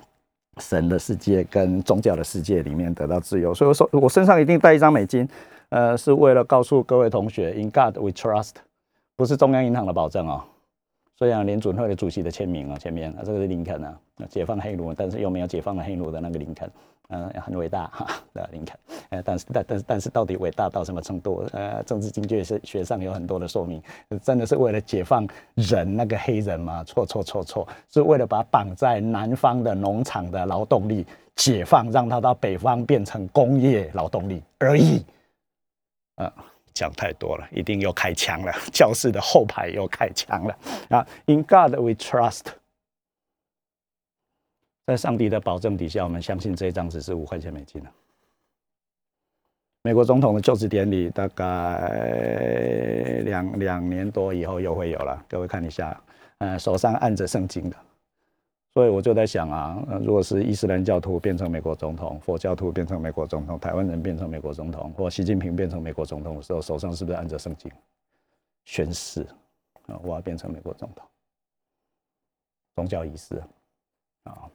[0.57, 3.53] 神的世界跟宗教的世界里面得到自由。
[3.53, 5.29] 所以我说，我身上一定带一张美金，
[5.69, 8.53] 呃，是为了告诉各位同学，In God we trust，
[9.17, 10.43] 不是中央银行的保证哦。
[11.19, 13.95] 虽然联准会的主席的签名啊，前面啊，这个是林肯啊，
[14.31, 16.71] 解放黑奴，但是又没有解放黑奴的那个林肯。
[17.13, 18.79] 嗯，很伟大哈的林肯，
[19.11, 21.45] 呃，但是但但是但是到底伟大到什么程度？
[21.53, 23.83] 呃，政治经济学学上有很多的说明，
[24.23, 26.85] 真的是为了解放人那个黑人吗？
[26.85, 35.05] 错错错错，是为了把绑在南方的农场的劳动力解放，让他到北方变成工业劳动力而已。
[36.15, 36.33] 啊，
[36.73, 40.57] 讲太多了，一定又开枪了，教室的后排又开枪了
[40.91, 42.45] 啊！In God we trust。
[44.91, 47.93] 在上帝的保证底下，我们相信这一张纸是五块钱美金了。
[49.83, 56.03] 美国总统的就职典礼大概两两年多以后又会有了，各位看一下，
[56.39, 57.77] 呃，手上按着圣经的，
[58.75, 67.71] 所以我就在想啊，如果是伊斯兰教徒变成美国总统，佛教徒变成美国总统，台湾人变成美国总统，或习近平变成美国总统的时候，手上是不是按着圣经？
[68.65, 69.25] 宣誓
[69.87, 71.07] 啊，我要变成美国总统，
[72.75, 73.41] 宗教仪式
[74.25, 74.51] 啊，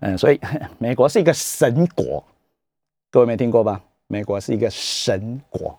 [0.00, 0.40] 嗯，所以
[0.78, 2.24] 美国是一个神国，
[3.10, 3.80] 各位没听过吧？
[4.06, 5.78] 美国是一个神国，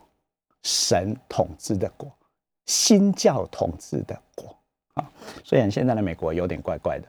[0.63, 2.11] 神统治的国，
[2.65, 4.55] 新教统治的国
[4.93, 5.11] 啊。
[5.43, 7.07] 虽然现在的美国有点怪怪的。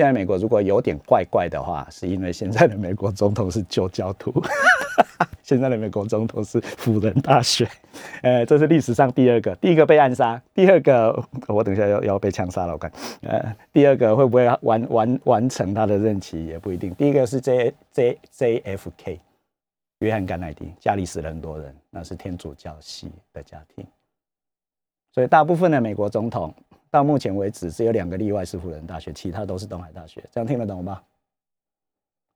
[0.00, 4.32] 现在美国如果有点怪怪的话，是因为现在的美国总统是旧教徒，
[5.44, 7.68] 现在的美国总统是辅仁大学，
[8.22, 12.90] 呃，这是历史上第二个，第一个被暗杀，第二个我等一下要要被枪杀了，我看，
[13.20, 16.94] 呃，第二个会不会完完完成他的任期也不一定。
[16.94, 19.20] 第一个是 J J J F K，
[19.98, 23.86] 约翰甘乃迪，家里死了很多人，那是天主教系的家庭，
[25.12, 26.54] 所以大部分的美国总统。
[26.90, 30.22] 到目前为止，只有两个例外是辅仁大学，其他都是东海大学。
[30.32, 31.00] 这样听得懂吗？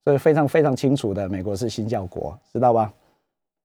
[0.05, 2.93] 所以非常非常清楚的，美国是新教国，知道吧？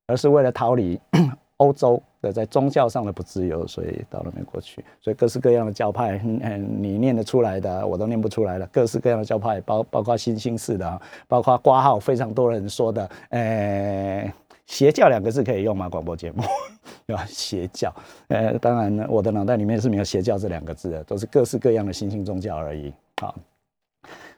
[0.07, 0.99] 而是为了逃离
[1.57, 4.83] 欧洲的在宗教上的不自由，所以到了美国去。
[4.99, 8.65] 所以各式各样的教派，嗯，你念得出来的，我都念不出来了。
[8.71, 14.33] 各式各样的教派，包包括新兴式的，包括挂号非常多人说的，诶。
[14.69, 15.89] 邪教两个字可以用吗？
[15.89, 16.43] 广播节目，
[17.07, 17.25] 对吧？
[17.27, 17.91] 邪教，
[18.27, 22.93] 呃，当然呢，我的脑袋里面是没有邪教这两个字的，都是各式各样的新兴宗教而已。
[23.19, 23.33] 好，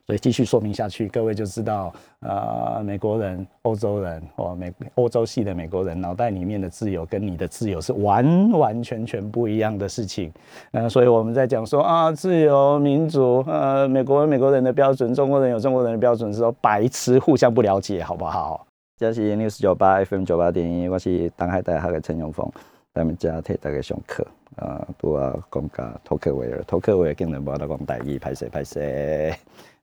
[0.07, 10.31] 所以继续说明下去，各位就知道，呃，美国人、欧洲人或美欧洲系的美国人脑袋里面的自由跟你的自由是完完全全不一样的事情。
[10.71, 18.65] 呃，所以我们在讲说啊，自由民主，呃，美国美国人的标准，中国人有中国人的标准，是说白痴互相不了解，好不好？
[19.01, 22.47] 这是 news 九八 FM 九八点一，我是东海大学的陈永峰，
[22.93, 24.23] 咱们家替大家上课
[24.57, 28.79] 啊，都啊讲个托克维尔，托克维尔竟然无得讲台语，拍摄拍摄，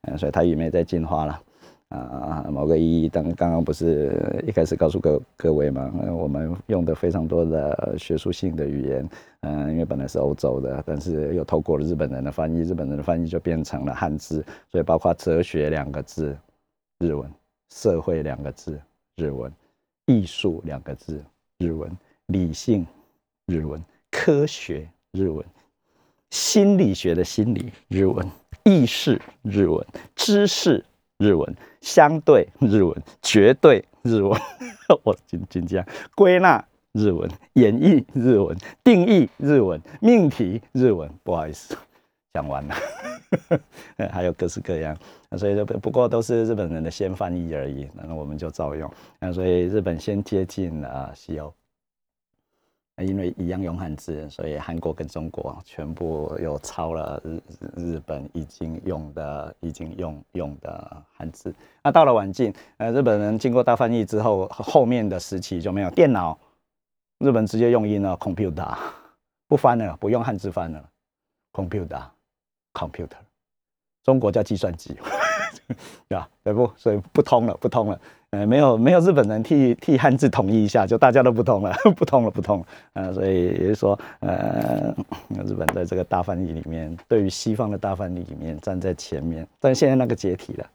[0.03, 1.41] 嗯，所以台语没在进化了
[1.89, 2.47] 啊。
[2.49, 9.09] 某个意义，当刚刚不是一开始告诉各各位嘛，我们用的非常多的学术性的语言，
[9.41, 16.39] 嗯，因为本来是欧洲的，但是又透过了日本人的翻译，日本人的翻译就变成了汉字，所以包括哲学两个字，
[17.01, 17.29] 日文，
[17.75, 18.81] 社会两个字。
[19.19, 19.53] 日文，
[20.07, 21.25] 艺术两个字，
[21.59, 21.91] 日文，
[22.27, 22.87] 理性，
[23.47, 25.45] 日文，科学，日文，
[26.31, 28.31] 心理学的心理，日文，
[28.63, 30.85] 意识，日文，知识，
[31.17, 34.41] 日文，相对，日文，绝对，日文，
[35.03, 41.77] 我今今这样归纳，日文，演绎，日文，定义，日文，命题，日文，不好意思。
[42.35, 42.75] 讲完了，
[44.13, 44.97] 还有各式各样，
[45.37, 48.89] 所以就不过都是日本人的先翻译而已，那我们就照用。
[49.19, 51.53] 那所以日本先接近了西欧，
[52.99, 57.41] 因为一样用汉字，所以韩国跟中国全部又抄了日
[57.77, 61.53] 日本已经用的、已经用用的汉字。
[61.83, 66.39] 那到了晚近，呃，日本人经过大翻译之后，后面的时期就没有电脑，
[67.19, 68.77] 日本直接用音了，computer
[69.49, 70.89] 不翻了，不用汉字翻了
[71.53, 72.03] ，computer。
[72.73, 73.17] computer，
[74.05, 74.97] 中国叫计算机，
[76.09, 76.29] 对 吧？
[76.43, 76.71] 对不？
[76.77, 78.01] 所以不通了，不通了。
[78.31, 82.67] 呃，没有没有日本人替替汉字统一一下，就大家都不通了， 不通了，不通了。
[82.93, 84.95] 呃，所以也就是说，呃，
[85.47, 89.49] 日本在这个大翻译里面，对于西方的大翻译里面站在前面。
[89.59, 90.67] 但现在那个解体了，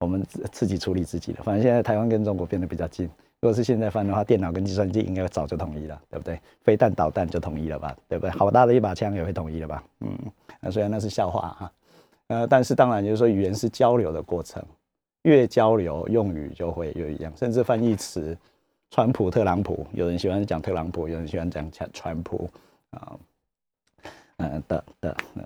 [0.00, 1.42] 我们自己处理自己的。
[1.42, 3.08] 反正现在台湾跟中国变得比较近。
[3.46, 6.40] 如果是现在翻的话，电脑跟计算机应该早就统一了，对不对？
[6.64, 8.30] 飞弹导弹就统一了吧，对不对？
[8.32, 9.84] 好大的一把枪也会统一了吧？
[10.00, 10.18] 嗯，
[10.60, 11.72] 那虽然那是笑话哈，
[12.26, 14.60] 呃，但是当然就是说语言是交流的过程，
[15.22, 18.36] 越交流用语就会越一样，甚至翻译词，
[18.90, 22.50] 川普、特朗普，有人喜欢讲特朗普，有人喜欢讲川川普
[22.90, 23.16] 啊，
[24.38, 25.44] 嗯的的嗯，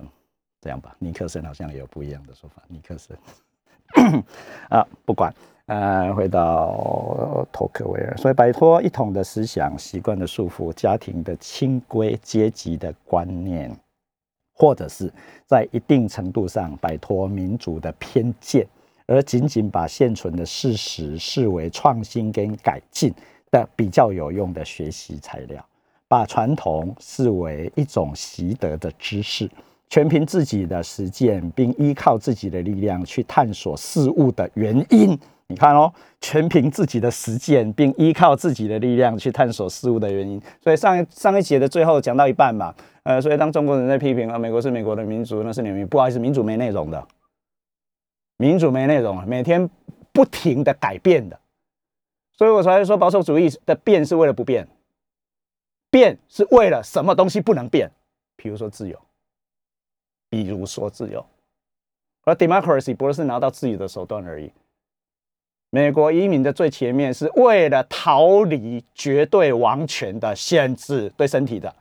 [0.63, 3.15] 这样吧，尼克森好像也有不一样的说法，尼克森
[4.71, 5.31] 啊，不管。
[5.71, 13.71] 呃，回到托克维尔，所以摆脱一统的思想习惯的束缚，家庭的清规阶级的观念，
[14.53, 15.09] 或者是
[15.47, 18.67] 在一定程度上摆脱民主的偏见，
[19.07, 23.15] 而仅仅把现存的事实视为创新跟改进
[23.53, 25.65] 的比较有用的学习材料，
[26.09, 29.49] 把传统视为一种习得的知识，
[29.89, 35.17] 全凭自己的实践，并依靠自己的力量去探索事物的原因。
[35.51, 40.41] 你看哦，全凭自己的实践，并依靠自己的力量去探索事物的原因。
[40.63, 42.73] 所以上一上一节的最后讲到一半嘛，
[43.03, 47.05] 呃，所以当中国人在批评啊，美国是美国的民主，那是你们不好意思，民主没内容的，
[48.37, 49.69] 民主没内容啊，每天
[50.13, 51.37] 不停的改变的。
[52.33, 54.69] 所以我才会说保守主义的变是为了不变，
[55.91, 57.91] 变是为了什么东西不能变？
[58.37, 58.97] 比如说自由，
[60.31, 61.27] 比如说自由，
[62.23, 64.53] 而 democracy 不是拿到自由的手段而已。
[65.71, 71.75] 美国移民的最前面是为了逃离绝对王权的限制，对身体的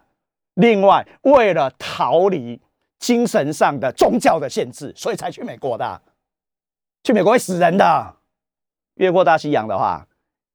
[0.54, 2.62] 另外，为了逃离
[3.00, 6.02] 精神上的宗教的限制，所以才去美国的。
[7.04, 8.16] 去美国会死人的。
[8.96, 10.06] 越过大西洋的话，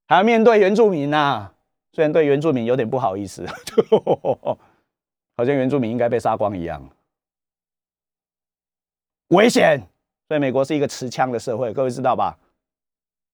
[0.06, 1.50] 还要面对原住民呐。
[1.92, 3.46] 虽然对原住民有点不好意思，
[5.36, 6.88] 好像原住民应该被杀光一样，
[9.28, 9.80] 危险。
[10.28, 12.38] 所以美国是一个持枪的社会，各位知道吧？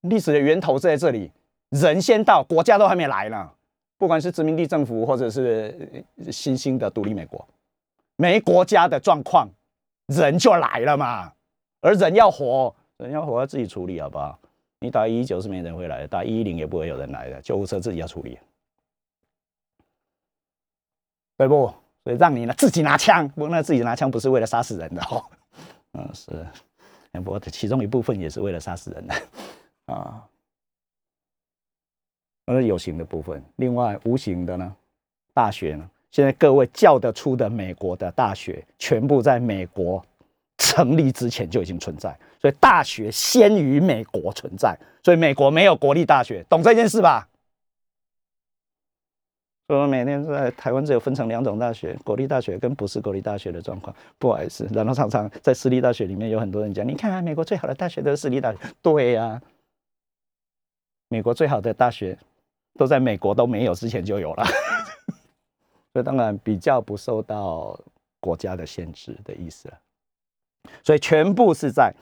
[0.03, 1.30] 历史的源头是在这里，
[1.70, 3.51] 人先到，国家都还没来呢。
[3.98, 7.46] 不管是殖民地政府，或者是新兴的独立美国，
[8.16, 9.48] 没国家的状况，
[10.07, 11.32] 人就来了嘛。
[11.82, 14.38] 而人要活，人要活要自己处理，好不好？
[14.80, 18.38] 你打一一九是没人会来的，打一一零也不会有人来的，救护车自己要处理，
[21.36, 21.72] 对不？
[22.03, 25.22] 所以让你呢自己拿枪，不那自己拿枪不是为了杀死人的哦，
[25.92, 26.46] 嗯是，
[27.12, 29.14] 不过其中一部分也是为了杀死人的
[29.91, 30.26] 啊。
[32.47, 34.76] 那是有形的部分，另外无形的呢？
[35.32, 35.88] 大学呢？
[36.11, 40.05] 现在各位叫得出的美国的大学，全部在美国
[40.59, 47.28] 成立之前就已经存在，所以大学先于美国存在，所以美国没有国立大学，懂这件事吧？
[49.68, 59.41] 我们每天在台湾只有分成两种大学，国立大学跟不是国立大学的状况，不好意思，然后常常在私立大学里面有很多人讲，你看美国最好的大学都是私立大学，对呀，
[61.11, 62.18] 美国最好的大学。
[62.78, 64.44] 都在美国都没有之前就有了，
[65.92, 67.78] 所以当然比较不受到
[68.20, 69.74] 国家的限制的意思了。
[70.82, 71.92] 所以全部是在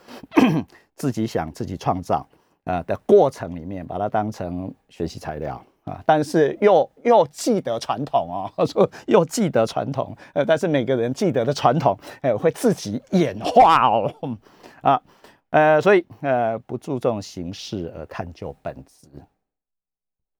[0.94, 2.24] 自己想自己创造
[2.64, 14.12] 啊的过程里面，把它当成学习材料啊，但是又又记得传统哦， 说又记得传统，呃，但是每个人记得的传统，哎，会自己演化哦
[14.82, 15.02] 啊，
[15.50, 19.08] 呃，所以呃不注重形式而探究本质。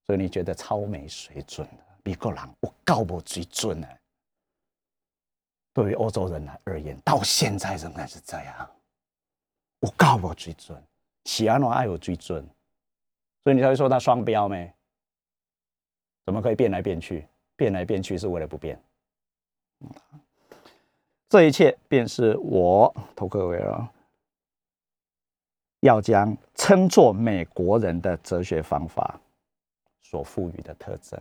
[0.06, 3.86] 所以你觉得超没水准的，美国人我高不水准呢？
[5.74, 8.70] 对于欧洲人来而言，到现在仍然是这样，
[9.80, 10.82] 我高不水准，
[11.24, 12.42] 喜安诺爱有水准，
[13.44, 14.72] 所以你才会说他双标没？
[16.24, 17.26] 怎么可以变来变去？
[17.54, 18.80] 变来变去是为了不变。
[21.28, 23.88] 这一切便是我头克维尔
[25.80, 29.20] 要将称作美国人的哲学方法。
[30.00, 31.20] 所赋予的特征，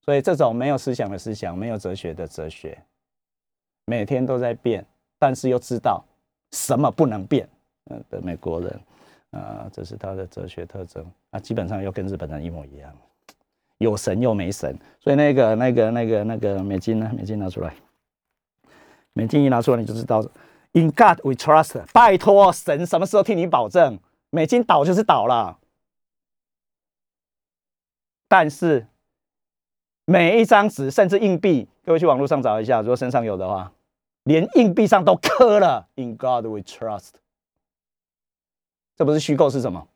[0.00, 2.80] 所以这种没有思想的思想，没有哲学的哲学，
[3.84, 4.86] 每天都在变，
[5.18, 6.04] 但是又知道
[6.52, 7.48] 什么不能变，
[7.90, 8.80] 嗯的美国人，
[9.32, 11.04] 啊，这是他的哲学特征。
[11.30, 12.96] 啊，基本上又跟日本人一模一样，
[13.78, 17.74] 有神又没神，所以那个那个那个那个美金呢，美金拿出来，
[19.14, 20.24] 美金一拿出来你就知道
[20.72, 23.98] ，In God we trust，拜托神什么时候替你保证，
[24.30, 25.58] 美金倒就是倒了。
[28.28, 28.86] 但是
[30.04, 33.72] 每一张纸，甚至硬币，各位去网络上找一下，如果身上有的话，
[34.24, 37.12] 连硬币上都刻了 “In God We Trust”，
[38.96, 39.88] 这不是虚构是什么？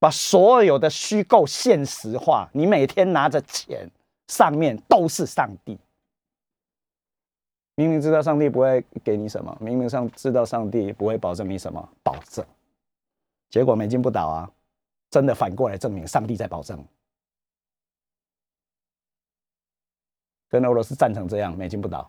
[0.00, 2.48] 把所有的虚构现实化。
[2.54, 3.90] 你每天拿着钱，
[4.28, 5.78] 上面都是上帝。
[7.80, 12.44] 明明知道上帝不会给你什么，明明上知道上帝不会保证你什么，保证，
[13.48, 14.50] 结果美金不倒啊。
[15.08, 16.84] 真的反过来证明，上帝在保证。
[20.50, 22.06] 跟俄罗斯战成这样，美金不倒；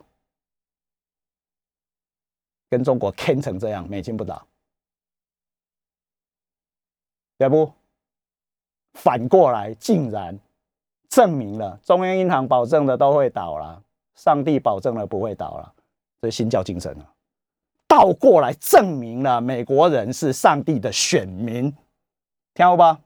[2.68, 4.46] 跟中国坑成这样，美金不倒。
[7.38, 7.72] 要不，
[8.92, 10.38] 反过来竟然
[11.08, 13.82] 证明了中央银行保证的都会倒了，
[14.14, 15.74] 上帝保证了不会倒了，
[16.20, 17.12] 这新教精神啊！
[17.88, 21.74] 倒过来证明了美国人是上帝的选民。
[22.54, 23.00] 听好吧，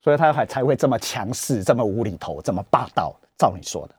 [0.00, 3.14] 所以他还才会这么强势，这么无厘头，这么霸道。
[3.36, 3.94] 照你说的，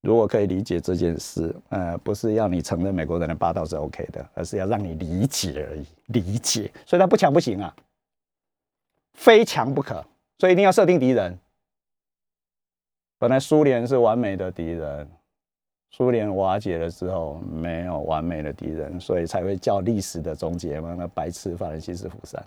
[0.00, 5.86] 如果可以理解这件事，呃，不是要你承认美国人的霸道是 OK 的，而是要让你理解而已。
[6.06, 7.74] 理解，所以他不强不行啊，
[9.14, 10.04] 非强不可，
[10.38, 11.38] 所以一定要设定敌人。
[13.18, 15.08] 本来苏联是完美的敌人。
[15.90, 20.92] 苏联瓦解了之后，没有完美的敌人，所以才会叫历史的终结嘛。
[20.98, 22.44] 那白痴法兰西斯福山，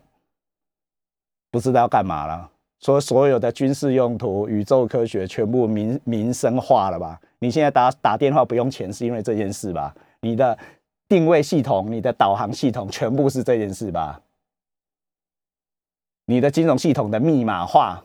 [1.50, 2.52] 不知道要干嘛了。
[2.82, 7.20] 说所有的军事用途、宇宙科学全部民民生化了吧？
[7.40, 9.96] 你现在打打电话不用钱，是因为这件事吧？
[10.20, 10.60] 你的
[11.08, 14.22] 定位系统、你的导航系统全部是这件事吧？
[16.28, 18.04] 你的金融系统的密码化，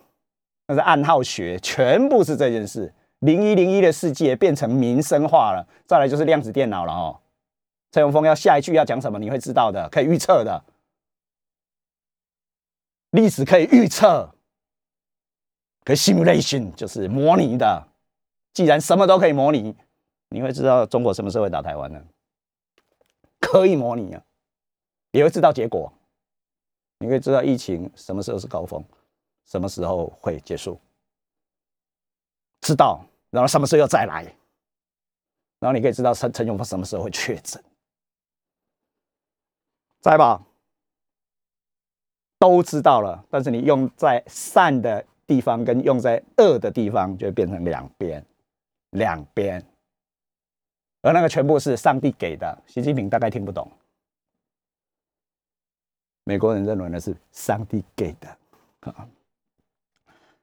[0.69, 2.95] 那是暗号学，全部是这件事。
[3.19, 7.21] 零一零一的世界变成民生化了，再来就是量子电脑了哦。
[7.91, 9.19] 蔡永峰要下一句要讲什么？
[9.19, 10.65] 你会知道的，可以预测的。
[13.11, 14.35] 历史可以预测，
[15.85, 17.89] 可 simulation 就是模拟的。
[18.55, 19.77] 既然什么都可以模拟，
[20.29, 22.01] 你会知道中国什么时候会打台湾呢？
[23.41, 24.23] 可以模拟啊，
[25.11, 25.93] 也会知道结果。
[27.03, 28.83] 你可以知道疫情什么时候是高峰，
[29.45, 30.81] 什么时候会结束，
[32.61, 34.23] 知道，然后什么时候又再来，
[35.59, 37.63] 然后你可以知道陈陈永峰什么时候会确诊，
[40.01, 40.41] 在吧？
[42.39, 48.25] 都知道了，但是你用在善的地方跟用在恶的地方，就会变成两边。
[48.93, 49.65] 两边，
[51.01, 52.63] 而那个全部是上帝给的。
[52.67, 53.67] 习近平大概听不懂，
[56.25, 58.29] 美国人认为那是上帝给的
[58.81, 59.07] 啊，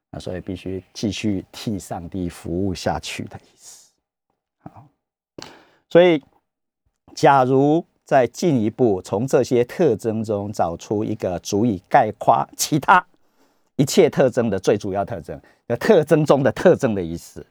[0.09, 3.91] 那所以必须继续替上帝服务下去的意思。
[4.63, 4.85] 好，
[5.89, 6.23] 所以
[7.15, 13.05] 假如再进一步从这些特征中找出一个足以概括其他
[13.75, 17.45] 一切特征的最主要特征，那特征中的特征的意思。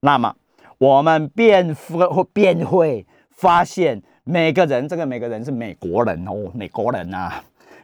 [0.00, 0.34] 那么，
[0.78, 7.42] 我们便会便会发现，每个人，这个每个人是美国人哦，美国人呐，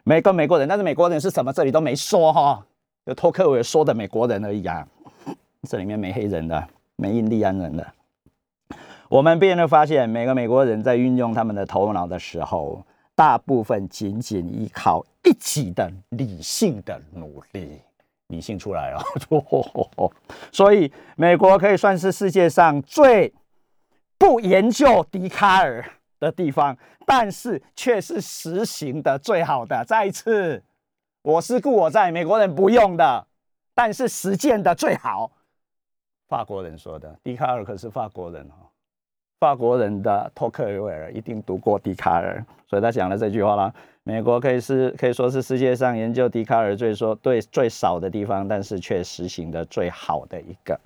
[0.08, 1.52] 每个美国人，但是美国人是什么？
[1.52, 2.64] 这里都没说哈，
[3.04, 4.86] 就托克维尔说的美国人而已啊，
[5.68, 7.84] 这里面没黑人的，没印第安人的。
[9.08, 12.86] 我们便会发现，每个美国人在运用他们的头脑的时候，
[13.16, 17.80] 大部分仅仅依靠一己的理性的努力。
[18.28, 19.02] 理性出来了，
[20.52, 23.32] 所以美国可以算是世界上最
[24.16, 25.84] 不研究笛卡尔
[26.20, 26.76] 的地方，
[27.06, 29.82] 但是却是实行的最好的。
[29.86, 30.62] 再一次，
[31.22, 33.26] 我是故我在，美国人不用的，
[33.72, 35.30] 但是实践的最好。
[36.28, 38.66] 法国人说的，笛卡尔可是法国人哦。
[39.38, 43.72] 法国人的托克维尔一定读过笛卡尔，所以他讲了这句话了。
[44.02, 50.78] 美国可以是可以说是世界上研究笛卡尔最说对最少的地方，但是却实行的最好的一个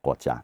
[0.00, 0.42] 国家。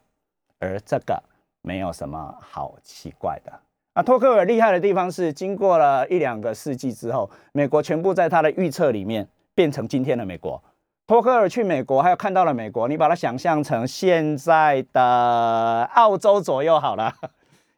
[0.59, 1.21] 而这个
[1.61, 3.53] 没有什么好奇怪的。
[3.95, 10.63] 啊，托克尔厉害的地方是，经过了一两个世纪之后，美国全部在他的预测里面变成今天的美国。
[11.09, 17.13] 托克尔去美国，还有看到了美国，你把它想象成现在的澳洲左右好了。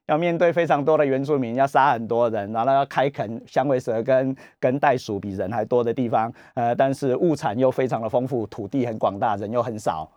[0.06, 10.10] 要面对非常多的原住民，要杀很多人，然后要开垦响尾蛇跟跟袋鼠比人还多的地方，呃，但是物产又非常的丰富，土地很广大，人又很少。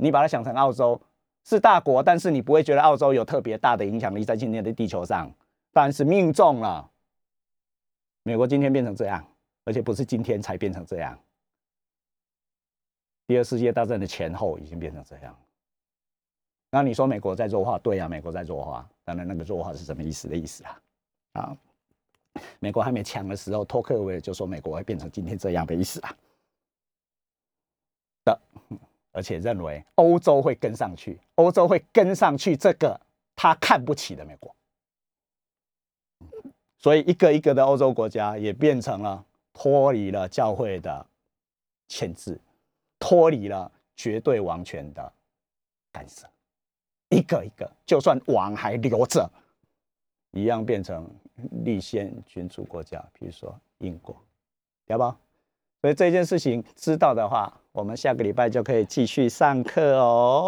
[0.00, 1.00] 你把它想成澳洲
[1.44, 5.32] 是大国，但是你不会觉得澳洲有特别大的影响力在今天的地球上，
[5.72, 6.90] 但是命中了。
[8.22, 9.26] 美国今天变成这样，
[9.64, 11.18] 而且不是今天才变成这样，
[13.26, 15.36] 第二世界大战的前后已经变成这样。
[16.70, 17.78] 那你说美国在弱化？
[17.78, 18.88] 对呀，美国在弱化。
[19.04, 20.80] 当然，那个弱化是什么意思的意思啊？
[21.32, 21.56] 啊，
[22.60, 26.16] 美国还没强的时候，托克维尔就说美国会变成今天这样的意思啊。
[29.12, 33.00] 而且认为欧洲会跟上去，欧洲会跟上去这个
[33.36, 34.54] 他看不起的美国。
[36.78, 41.06] 所以一个一个的欧洲国家也变成了脱离了教会的
[41.86, 42.40] 牵制，
[42.98, 45.12] 脱离了绝对王权的
[45.92, 46.26] 干涉。
[47.10, 49.30] 一个一个，就算王还留着，
[50.32, 51.08] 一样变成
[51.64, 54.16] 立宪君主国家，比如说英国，
[54.86, 55.04] 要不？
[55.82, 60.42] 所以这件事情知道的话，我们下个礼拜就可以继续上课哦。